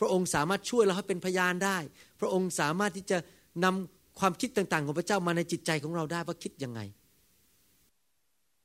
[0.00, 1.78] พระองค์สามารถช่วยเราให้เป็นพยานได้
[2.20, 3.18] พระองค์สามารถที่จะ
[3.64, 6.80] นำความคิดต่างๆ ของพระเจ้ามาในจิตใจของเราได้ว่าคิดยังไง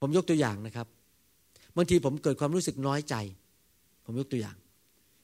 [0.01, 0.87] ผมยกตัวอย่างนะครับ
[1.75, 3.15] บางทีผมเกิดความรู้สึกน้อยใจ
[4.05, 4.57] ผมยกตัวอย่าง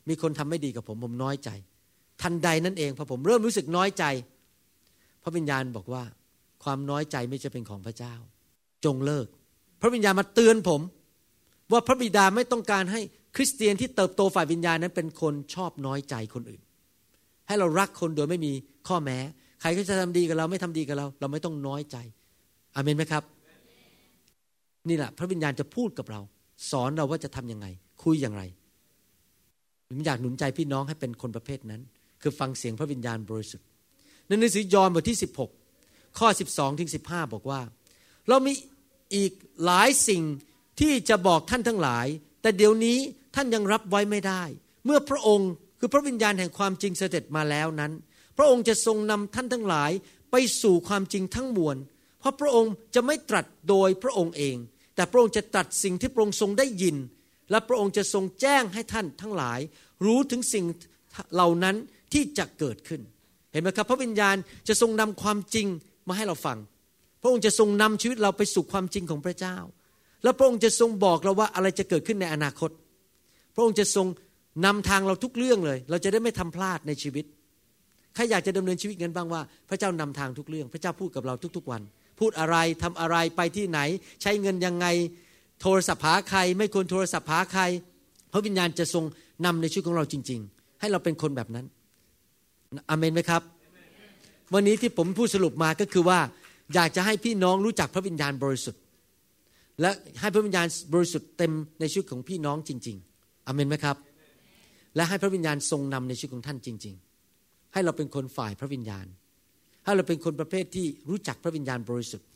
[0.10, 1.50] มีคนทำไม่ดีกับผมผมน้อยใจ
[2.22, 4.04] ทันใดนั่นเองพอผมเริ่มรู้สึกน้อยใจ
[5.24, 6.04] พระวิญญาณบอกว่า
[6.64, 8.14] ความน้อยใจไม่จะเป็นของพระเจ้า
[8.86, 9.28] จงเลิก
[9.82, 10.82] พระวิญญาณมาเตือนผม
[11.72, 13.02] ว่าพระบิดาไม่ต้องการให้
[13.36, 16.62] คริสเตียนที่เติบโตฝ่ายวิญญาณนั้นเป็นคนชอบน้อยใจคนอื่น
[17.48, 18.54] ให้เรารักคนโดยไม่มี
[18.88, 19.18] ข้อแม้
[19.62, 21.98] ใครก็จะทำดีกับเราไม่ทำดีกับเรา เราไม่ต้องน้อยใจ
[22.76, 23.24] อเมนไหมครับ
[24.90, 26.22] นี่แหละ พระวิญญาณจะพูดกับเรา
[26.72, 27.68] สอนเราว่าจะทํำยังไง
[28.04, 28.44] คุยอย่างไร
[29.88, 31.82] ผมอยากหนุนใจพี่น้องให้เป็นคนประเภทนั้น
[32.22, 33.68] คือฟังเสียงพระวิญญาณบริสุทธิ์
[34.28, 35.18] ในหนังสือยอห์นบทที่
[35.68, 37.62] 16 ข้อ 12ถึง15 บอกว่า
[38.28, 38.54] เรามี
[39.16, 39.32] อีก
[39.66, 40.24] หลายสิ่ง
[40.80, 42.08] ที่จะบอกท่านทั้งหลาย
[42.42, 42.98] แต่เดี๋ยวนี้
[43.36, 44.44] ท่านยังรับไว้ไม่ได้
[44.86, 47.92] เมื่อพระองค์คือพระวิญญาณแห่งความจริงเสด็จมาแล้วนั้น
[48.38, 49.92] พระองค์จะทรงนำท่านทั้งหลาย
[50.32, 51.78] ไปสู่ความจริงทั้งมวล
[52.20, 54.56] เพราะพระองค์จะไม่ตรัสโดยพระองค์เอง
[54.96, 56.98] แต่พระองค์จะตรัสสิ่งที่พระองค์ทรงได้ยิน
[57.52, 59.60] และพระองค์จะทรงแจ้งให้ท่านทั้งหลาย
[60.06, 60.66] รู้ถึงสิ่ง
[61.34, 61.76] เหล่านั้น
[62.14, 63.02] ที่จะเกิดขึ้น
[63.52, 64.36] เห็นไหมครับ พระวิญญาณ
[64.68, 65.68] จะทรงนำความจริง
[66.08, 66.58] มาให้เราฟัง
[67.22, 69.58] พระองค์จะทรงนำชีวิตเราไปสู่ความจริงของพระเจ้า
[70.24, 72.70] แล้วพระองค์จะทรงบอกเราว่าอะไรจะเกิดขึ้นในอนาคต
[73.56, 74.08] พระองค์จะทรง
[74.66, 77.26] นำทางเราทุกเรื่องเลย เราจะได้ไม่ทำพลาดในชีวิต
[78.16, 81.82] ใครอยากจะดำเนินชีวิตกันบ้างว่า พระเจ้านำทางทุกเรื่อง พระเจ้าพูดกับเราทุก ๆ วัน
[82.20, 83.80] พูดอะไรทำอะไรไปที่ไหน
[84.22, 84.88] ใช้เงินยังไง
[85.62, 87.62] โทรศัพท์หาใคร ไม่ควรโทรศัพท์หาใคร
[88.34, 89.04] พระวิญญาณจะทรง
[89.46, 91.66] นำในชีวิตของเราจริง ๆ ให้เราเป็นคนแบบนั้น
[92.90, 93.42] อเมนไหมครับ
[94.54, 96.20] วันนี้ที่ผมพูดสรุปมาก็คือว่า
[96.74, 98.82] อยากจะให้พี่น้องรู้จักพระวิญญาณบริสุทธิ์
[99.82, 99.90] และ
[100.20, 103.15] ให้พระวิญญาณบริสุทธิ์เต็มในชีวิตของพี่น้องจริง ๆ
[103.48, 103.98] อเมนไหมครับ
[104.96, 106.96] และให้พระวิญญาณทรงนำในชีวิตของท่านจริง
[107.34, 109.06] ๆ ให้เราเป็นคนฝ่ายพระวิญญาณ
[109.86, 112.28] ให้เราเป็นคนประเภทที่รู้จักพระวิญญาณบริสุทธิ์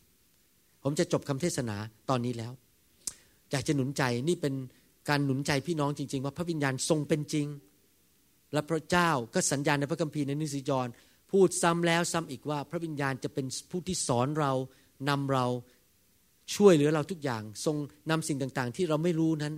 [0.84, 1.76] ผมจะจบคำเทศนา
[2.10, 2.52] ตอนนี้แล้ว
[3.52, 4.54] อยากจะหนุนใจนี่เป็น
[5.10, 7.48] การหนุนใจพี่น้องจริง ๆ ว่าพระวิญญาณทรงเป็นจริง
[8.54, 10.88] และพระเจ้าก็สัญญาณในพระคัมภีร์ในนิสิจร
[11.32, 14.52] พูดซ้ำแล้วซ้ำอีกว่าพระวิญญาณจะเป็นผู้ที่สอนเรา
[15.10, 15.46] นำเรา
[16.56, 17.76] ช่วยเหลือเราทุกอย่าง ทรง
[18.10, 19.54] นำสิ่งต่างๆ ที่เราไม่รู้นั้น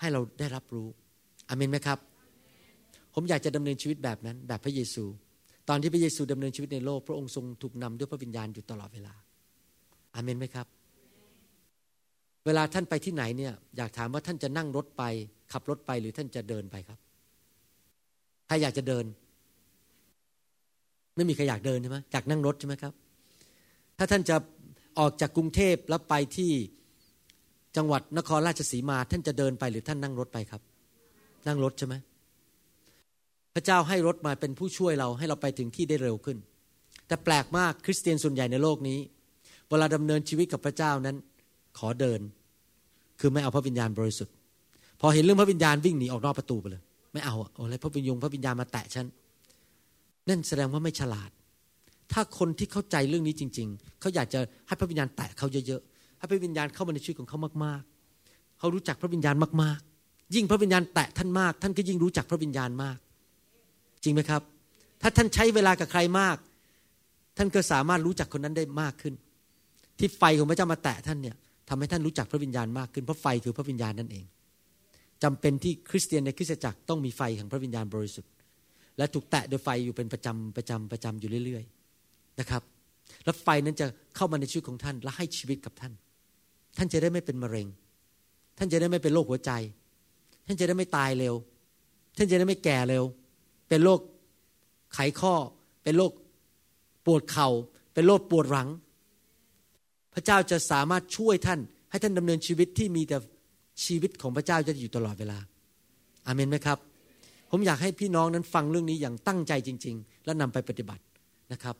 [0.00, 0.88] ให้เราได้รับรู้
[1.48, 1.98] อเมนไหมครับ
[3.14, 5.04] ผมอยากจะดำเนินชีวิตแบบนั้น แบบพระเยซู
[5.68, 9.14] ตอนที่พระเยซูดำเนินชีวิตในโลก พระองค์ทรงถูกนำด้วยพระวิญญาณอยู่ตลอดเวลา
[10.14, 10.66] อเมนไหมครับ
[12.46, 15.02] เวลาท่านไปที่ไหนเนี่ย อยากถามว่าท่านจะนั่งรถไป
[15.52, 16.98] ขับรถไปหรือท่านจะเดินไปครับ
[18.46, 19.04] ใครอยากจะเดิน
[21.16, 22.92] ไม่มีใครอยากเดินใช่ไหมอยากนั่งรถใช่ไหมครับ
[23.98, 24.36] ถ้าท่านจะ
[24.98, 26.52] ออกจากกรุงเทพแล้วไปที่
[27.76, 30.62] จังหวัดนครราชสีมา ท่านจะเดินไปหรือท่านนั่งรถไปครับ
[31.46, 31.94] นั่งรถใช่ไหม
[33.54, 36.38] พระเจ้าให้รถมาเป็นผู้ช่วยเราให้เราไปถึงที่ได้เร็วขึ้น
[37.06, 38.98] แต่แปลกมากคริสเตียนส่วนใหญ่ในโลกนี้
[39.68, 41.16] เวลาดำเนินชีวิตกับพระเจ้านั้น
[41.78, 42.20] ขอเดิน
[43.20, 44.34] คือไม่เอาพระวิญญาณบริสุทธิ์
[45.00, 49.06] พอเห็นเรื่องพระวิญญาณวิ่งหนีออกนอกประตูไปเลย ไม่เอาอะไรพระวิญญาณพระวิญญาณมาแตะฉัน
[50.28, 51.30] นั่นแสดงว่าไม่ฉลาด
[52.12, 55.95] ถ้าคนที่เข้าใจเรื่องนี้จริง ๆ เขาอยากจะให้พระวิญญาณแตะเขาเยอะๆ
[56.30, 62.98] พระวิญญาณเข้ามาในชีวิตของเขามากๆ เขารู้จักพระวิญญาณมากๆ ยิ่งพระวิญญาณแตะท่านมาก ท่านก็ยิ่งรู้จักพระวิญญาณมาก
[64.02, 64.42] จริงไหมครับ
[65.02, 66.36] ถ้าท่านใช้เวลากับใครมาก
[67.36, 69.14] ท่านก็สามารถรู้จักคนนั้นได้มากขึ้น
[69.98, 71.36] ที่ไฟของพระเจ้ามาแตะท่านเนี่ย
[71.68, 74.24] ทำให้ท่านรู้จักพระวิญญาณมากขึ้นเพราะไฟคือพระวิญญาณนั่นเอง
[75.22, 78.30] จำเป็นที่คริสเตียนในคริสตจักรต้องมีไฟแห่งพระวิญญาณบริสุทธิ์
[78.98, 81.64] และถูกแตะโดยไฟอยู่เป็นประจำประจำประจำอยู่เรื่อย
[82.02, 82.62] ๆ นะครับ
[83.24, 83.86] แล้วไฟนั้นจะ
[84.16, 85.92] เข้ามาในชีวิตของท่านและให้ชีวิตกับท่าน
[86.76, 87.66] ท่านจะได้ไม่เป็นมะเร็ง
[88.58, 89.52] ท่านจะได้ไม่เป็นโรคหัวใจ
[90.46, 91.34] ท่านจะได้ไม่ตายเร็ว
[92.16, 93.04] ท่านจะได้ไม่แก่เร็ว
[93.68, 94.00] เป็นโรค
[94.94, 95.34] ไขข้อ
[95.82, 96.12] เป็นโรค
[97.06, 97.48] ปวดเข่า
[97.94, 98.68] เป็นโรคปวดหลัง
[100.14, 101.60] พระเจ้าจะสามารถช่วยท่าน
[101.90, 103.16] ให้ท่านดำเนินชีวิตที่มีแต่
[103.84, 105.38] ชีวิตของพระเจ้าจะอยู่ตลอดเวลา
[106.26, 106.78] อาเมนไหมครับ
[107.50, 111.02] ผมอยากให้พี่น้องนั้นฟังเรื่องนี้อย่างตั้งใจจริง ๆ และนำไปปฏิบัติ
[111.52, 111.76] นะครับ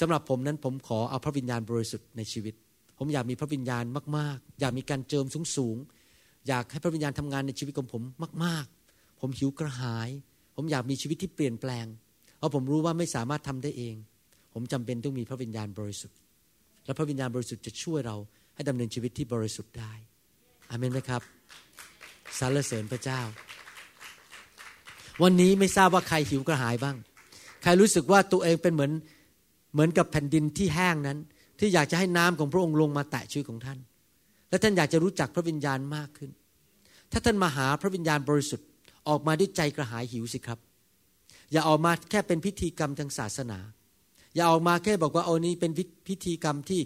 [0.00, 2.54] สำหรับผมนั้นผมขอเอาพระวิญญาณบริสุทธิ์ในชีวิต
[3.02, 3.84] ผมอยากมีพระวิญญาณ
[4.16, 8.02] มาก ๆ อยากมีการเจิมสูงๆ อยากให้พระวิญญาณทำงานในชีวิตของผม
[8.44, 10.08] มาก ๆ ผมหิวกระหาย
[10.56, 11.86] ผมอยากมีชีวิตที่เปลี่ยนแปลง
[12.38, 13.96] เพราะผมรู้ว่าไม่สามารถทำได้เอง
[14.54, 16.16] ผมจำเป็นต้องมีพระวิญญาณบริสุทธิ์
[16.86, 18.16] และพระวิญญาณบริสุทธิ์จะช่วยเรา
[18.54, 19.92] ให้ดำเนินชีวิตที่บริสุทธิ์ได้
[20.70, 21.22] อาเมนไหมครับ
[22.38, 23.20] สรรเสริญพระเจ้า
[25.22, 26.96] วันนี้ไม่ทราบว่าใครหิวกระหายบ้าง
[27.62, 28.92] ใครรู้สึกว่าตัวเองเป็นเหมือน
[29.72, 31.18] เหมือนกับแผ่นดินที่แห้งนั้น
[31.60, 33.78] ที่อยากจะให้น้ำของพระองค์ลงมาแตะชีวิตของท่าน
[34.50, 36.30] และท่านอยากจะรู้จักพระวิญญาณมากขึ้น
[37.12, 38.68] ถ้าท่านมาหาพระวิญญาณบริสุทธิ์
[39.08, 40.58] ออกมาด้วยใจกระหายหิวสิครับ
[41.52, 43.58] อย่าออกมาแค่เป็นพิธีกรรมทางศาสนา
[44.34, 45.72] อย่าออกมาแค่บอกว่าโอ้นี้เป็น
[46.08, 46.80] พิธีกรรมที่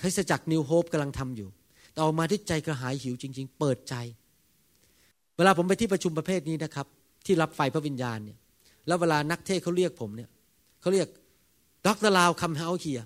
[0.00, 1.48] คริสตจักรนิวโฮปกำลังทำอยู่
[1.92, 3.94] แต่ออกมาด้วยใจกระหายหิวจริง ๆ เปิดใจ
[5.36, 6.86] เวลาผมไปที่ประชุมประเภทนี้นะครับ
[7.26, 8.38] ที่รับไฟพระวิญญาณเนี่ย
[8.86, 10.30] แล้วเวลานักเทศเขาเรียกผมเนี่ย
[10.80, 11.08] เขาเรียก
[11.86, 13.00] ดรลาวคัมเฮาเฮีย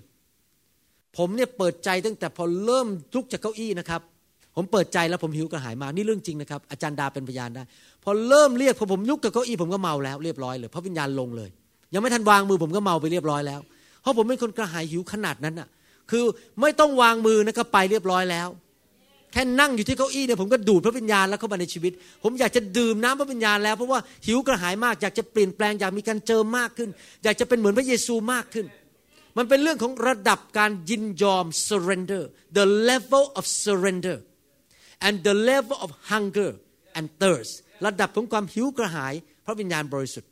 [1.17, 4.01] ผมเนี่ยเปิดใจตั้งแต่พอเริ่มลุกจากเก้าอี้นะครับ
[4.55, 7.63] ผมเปิดใจแล้วผมหิวกระหายมากนี่เรื่องจริงนะครับ อาจารย์ดาเป็นพยานได้
[8.03, 11.49] พอเริ่มเรียกพอผมลุกจากเก้าอี้ผมก็เมาแล้วเรียบร้อยเลยพระวิญญาณลงเลย
[11.93, 13.59] ยังไม่ทันวางมือผมก็เมาไปเรียบร้อยแล้ว
[14.01, 15.67] เพราะผมเป็นคนกระหายหิวขนาดนั้นอะ
[16.11, 16.23] คือ
[16.61, 18.47] ไม่ต้องวางมือนะครับไปเรียบร้อยแล้ว
[19.33, 21.91] แค่นั่งอยู่ที่เก้าอี้เนี่ยผมก็ดูดพระวิญญาณแล้วเข้ามาในชีวิต
[22.23, 26.89] ผมอยากจะดื่มน้ำพระวิญญาณแล้วเพราะว่าหิวกระหายมากอยากจะเปลี่ยนแปลงอยากมีการเจอมากขึ้น
[27.23, 28.65] อยากจะเป็นเหมือนพระเยซูมากขึ้น
[29.39, 32.23] มันเป็นเรื่องของระดับการยินยอม surrender
[32.57, 34.17] the level of surrender
[35.05, 36.51] and the level of hunger
[36.97, 37.53] and thirst
[37.85, 39.13] ระดับของความหิวกระหาย
[39.45, 40.31] พระวิญญาณบริสุทธิ์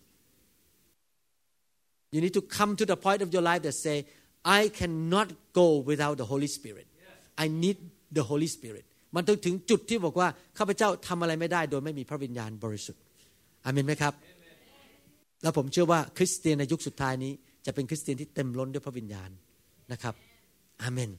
[2.14, 3.97] You need to come to the point of your life that say
[4.60, 5.28] I cannot
[5.60, 6.88] go without the Holy Spirit
[7.43, 7.78] I need
[8.18, 8.86] the Holy Spirit
[9.16, 10.28] มันต้องถึงจุดที่บอกว่า
[10.58, 13.01] ข้าพเจ้าทำอะไรไม่ได้ โดยไม่มีพระวิญญาณบริสุทธิ์
[13.66, 14.14] อาเมนไหมครับ
[15.41, 17.34] แล้วผมเชื่อว่าคริสเตียนในยุคสุดท้ายนี้
[17.68, 19.30] จะเป็นคริสเตียนที่เต็มล้นด้วยพระวิญญาณ
[19.91, 20.15] นะครับ
[20.82, 21.11] อาเมน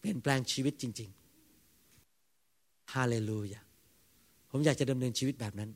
[0.00, 3.60] เปลี่ยนแปลงชีวิตจริงๆ ฮาเลลูยา
[4.50, 5.70] ผมอยากจะดำเนินชีวิตแบบนั้น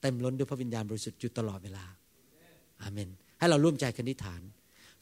[0.00, 1.84] เต็มล้นด้วยพระวิญญาณบริสุทธิ์อยู่ตลอดเวลา
[2.82, 3.08] อาเมน
[3.38, 4.40] ให้เราร่วมใจกันอธิษฐาน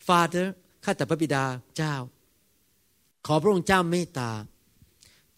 [0.06, 0.46] Father
[0.84, 1.44] ข้าแต่พระบิดา
[1.76, 1.94] เจ้า
[3.26, 4.30] ขอพระองค์เจ้าเมตตา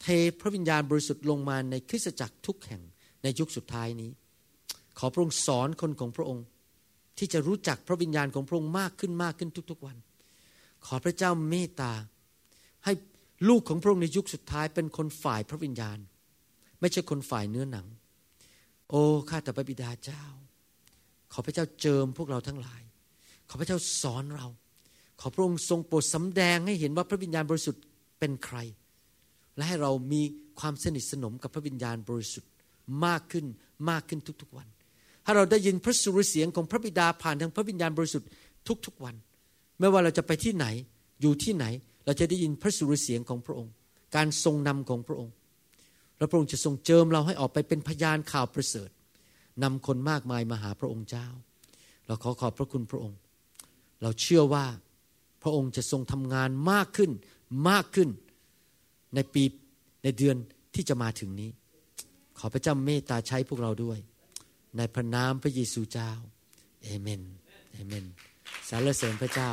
[0.03, 0.07] เท
[0.41, 2.83] พระวิญญาณบริสุทธิ์ลงมาในคริสตจักรทุกแห่ง
[3.23, 4.11] ในยุคสุดท้ายนี้
[4.99, 6.45] ขอพระองค์สอนคนของพระองค์
[7.19, 9.97] ที่จะรู้จักพระวิญญาณของพระองค์มากขึ้นมากขึ้นทุกๆวัน
[10.87, 11.93] ขอพระเจ้าเมตตา
[12.85, 12.93] ให้
[13.49, 15.99] ลูกของพระองค์ในยุคสุดท้ายเป็นคนฝ่ายพระวิญญาณ
[16.81, 17.87] ไม่ใช่คนฝ่ายเนื้อหนัง
[18.91, 20.25] โอ้ข้าแต่พระบิดาเจ้า
[21.33, 22.83] ขอพระเจ้าเจิมพวกเราทั้งหลาย
[23.49, 24.47] ขอพระเจ้าสอนเรา
[25.21, 27.83] ขอพระองค์ทรงโปรดสำแดงให้เห็นว่าพระวิญญาณบริสุทธิ์
[28.19, 28.59] เป็นใคร
[29.57, 30.23] และให้เรามี
[30.61, 32.51] ความสนิทสนมกับพระวิญญาณบริสุทธิ์
[33.05, 33.47] มากขึ้น
[33.91, 34.69] มากขึ้นทุกๆวัน
[35.27, 38.29] ถ้าเราได้ยินพระสุรเสียงของพระบิดาผ่านทางพระวิญญาณบริสุทธิ์
[38.87, 39.15] ทุกๆวัน
[39.79, 40.67] ไม่ว่าเราจะไปที่ไหน
[41.23, 41.65] อยู่ที่ไหน
[42.05, 43.73] เราจะได้ยินพระสุรเสียงของพระองค์
[44.17, 45.35] การทรงนำของพระองค์
[46.19, 48.91] และพระองค์จะทรงเจิมเราให้ออกไปเป็นพยานข่าวประเสริฐ
[49.63, 51.27] นำคนมากมายมาหาพระองค์เจ้า
[52.07, 53.19] เราขอขอบพระคุณพระองค์
[54.03, 54.67] เราเชื่อว่า
[55.43, 57.11] พระองค์จะทรงทำงานมากขึ้น
[57.69, 58.09] มากขึ้น
[59.15, 59.43] ในปี
[60.03, 60.37] ในเดือน
[60.75, 61.51] ที่จะมาถึงนี้
[62.39, 63.99] ขอพระเจ้าเมตตาใช้พวกเราด้วย
[64.77, 66.11] ในพระนามพระเยซูเจ้า
[66.83, 67.23] เอเมน
[67.73, 68.05] เอเมน
[68.69, 69.49] สรรเสริญพระเจ้า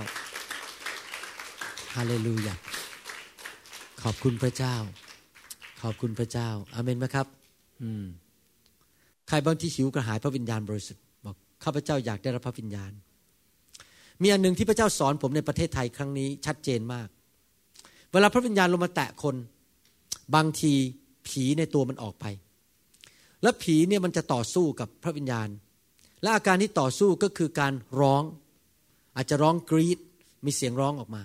[1.95, 2.55] ฮาเลลูยา
[4.03, 4.75] ขอบคุณพระเจ้า
[5.81, 7.27] ขอบคุณพระเจ้าอาเมนไหมครับ
[7.81, 8.05] อืม
[9.27, 12.91] ใครบางที่หิวกระหายพระวิญญาณบริสุทธิ์บอกข้าพเจ้าอยากได้รับพระวิญญาณ
[14.21, 17.07] มีอันหนึ่งที่พระเจ้าสอนผมในประเทศไทยครั้งนี้ ชัดเจนมาก
[18.11, 19.35] เวลาพระวิญญาณลงมาแตะคน
[20.35, 20.73] บางที
[21.27, 22.25] ผีในตัวมันออกไป
[23.43, 25.49] แล้วผีเนี่ยมันจะต่อสู้กับพระวิญญาณ
[26.21, 28.23] และอาการที่ต่อสู้ก็คือการร้อง
[29.15, 29.99] อาจจะร้องกรีด
[30.45, 31.21] มีเสียงร้องออกมา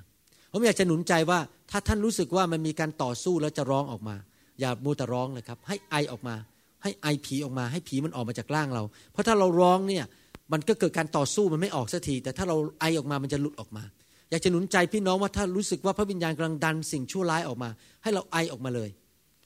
[0.52, 1.38] ผมอยากจะหนุนใจว่า
[1.70, 4.16] ถ้าท่านรู้สึกว่ามันมีการต่อสู้แล้วจะร้องออกมา
[4.60, 6.34] อย่ามูแต่ร้องเลยครับให้ไอออกมา
[6.82, 10.04] ให้ไอผีออกมา ให้ผีมันออกมาจากร่างเรา เพราะถ้าเราร้องเนี่ย
[10.52, 13.84] มันก็เกิดการต่อสู้มันไม่ออกสักที แต่ถ้าเราไอออกมามันจะหลุดออกมา
[14.30, 17.68] อยากจะหนุนใจพี่น้องว่าถ้ารู้สึกว่าพระวิญญาณกำลังดันสิ่งชั่วร้ายออกมา
[18.02, 18.90] ให้เราไอออกมาเลย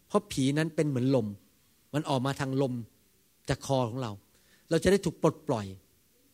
[0.08, 1.26] เพราะผีนั้นเป็นเหมือนลม
[1.94, 2.74] มันออกมาทางลม
[3.48, 4.10] จากคอของเรา
[4.70, 5.66] เราจะได้ถูกปลดปล่อย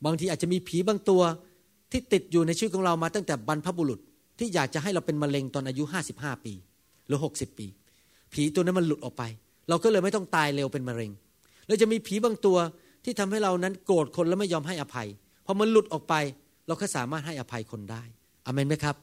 [0.05, 1.23] บางทีอาจจะมีผีบางตัว
[1.93, 4.01] ที่ติดอยู่ในชีวิตของเรามาตั้งแต่บรรพบุรุษ
[4.39, 5.85] ที่อยากจะให้เราเป็นมะเร็งตอนอายุ
[6.15, 6.55] 55 ปี
[7.07, 7.67] หรือ 60 ปี
[8.33, 9.23] ผีตัวนั้นมันหลุดออกไป
[9.69, 11.11] เราก็เลยไม่ต้องตายเร็วเป็นมะเร็ง
[11.67, 12.59] แล้วจะมีผีบางตัว
[13.05, 15.09] ที่ทำให้เรานั้นโกรธคนแล้วไม่ยอมให้อภัย
[15.47, 16.15] พอมันหลุดออกไป
[16.67, 18.03] เราก็สามารถให้อภัยคนได้
[18.47, 18.97] อเมนไหมครับ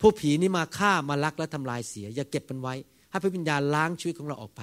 [0.00, 2.74] พวกผีนี่มาฆ่ามาลักและทำลายเสีย อย่าเก็บมันไว้
[3.10, 4.60] ให้พระวิญญาณล้างชีวิตของเราออกไป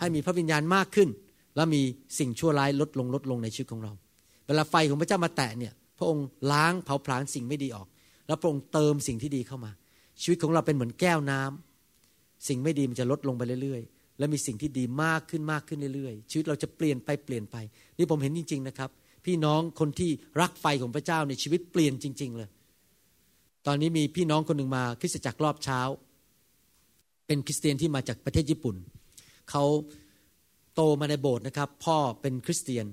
[0.00, 1.08] ให้มีพระวิญญาณมากขึ้น
[1.56, 1.82] แล้วมี
[2.18, 3.92] สิ่งชั่วร้ายลดลงลดลงในชีวิตของเรา
[4.46, 7.86] เวลาไฟของพระเจ้ามาแตะเนี่ยพระองค์ล้างเผาผลาญสิ่งไม่ดีออก
[8.26, 9.70] แล้วพระองค์เติมสิ่งที่ดีเข้ามา
[10.22, 17.56] ชีวิตของเราเป็นเหมือนแก้วน้ำสิ่งไม่ดีมันจะลดลงไปเรื่อยๆ และมีสิ่งที่ดีมากขึ้นมากขึ้นเรื่อยๆ ชีวิตเราจะเปลี่ยนไปเปลี่ยนไป
[17.98, 18.90] นี่ผมเห็นจริง ๆนะครับ
[19.24, 22.48] พี่น้องคนที่รักไฟของพระเจ้าในชีวิตเปลี่ยนจริง ๆ เลย
[23.66, 25.80] ตอนนี้มีพี่น้องคนหนึ่งมาคริสตจักรรอบเช้า
[27.26, 28.76] เป็นคริสเตียนที่มาจากประเทศญี่ปุ่น
[29.50, 29.64] เขา
[30.74, 32.86] โตมาในโบสถ์นะครับ พ่อเป็นคริสเตียน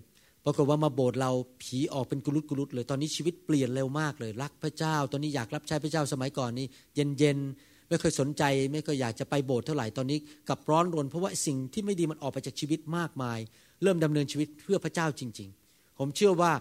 [0.45, 1.31] ปรากฏว่ามาโบสถ์เรา
[1.61, 13.39] ผีออกเป็นกุลุตกุลุตเลย ตอนนี้ชีวิตเปลี่ยนเร็วมากเลย รักพระเจ้า ตอนนี้อยากรับใช้พระเจ้าสมัยก่อนนี้ เย็นเย็นๆไม่เคยสนใจ ไม่เคยอยากจะไปโบสถ์เท่าไหร่ตอนนี้กลับร้อนรนเพราะว่าสิ่งที่ไม่ดีมันออกไปจากชีวิตมากมาย
[13.83, 16.51] เริ่มดำเนินชีวิตเพื่อพระเจ้าจริง ๆ ผมเชื่อว่า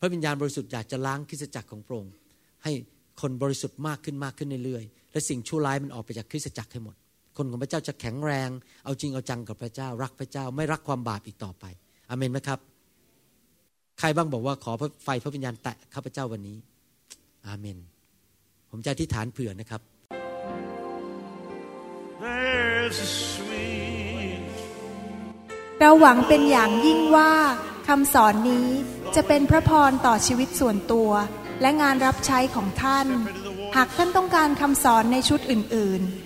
[0.00, 2.12] พระวิญญาณบริสุทธิ์อยากจะล้างคริสตจักรของพระองค์
[2.64, 2.72] ให้
[3.20, 6.96] คนบริสุทธิ์มากขึ้นมากขึ้นเรื่อยๆและสิ่งชั่วร้ายมันออกไปจากคริสตจักรให้หมด
[7.36, 8.48] คนของพระเจ้าจะแข็งแรง
[8.84, 11.64] เอาจริงเอาจังกับพระเจ้า รักพระเจ้าไม่รักความบาปอีกต่อไป
[12.08, 12.58] อเมนไหมครับ
[13.98, 16.56] ใครบ้างบอกว่าขอพระไฟพระวิญญาณแตะข้าพเจ้าวันนี้
[17.46, 17.78] อาเมน
[18.70, 19.80] ผมจะอธิษฐานเผื่อนะครับ
[22.24, 24.42] There's a sweet
[25.80, 27.32] เราหวังเป็นอย่างยิ่งว่า
[27.88, 28.68] คำสอนนี้
[29.16, 31.10] จะเป็นพระพรต่อชีวิตส่วนตัว
[31.60, 33.06] และงานรับใช้ของท่าน
[33.76, 36.25] หากท่านต้องการคำสอนในชุดอื่น ๆ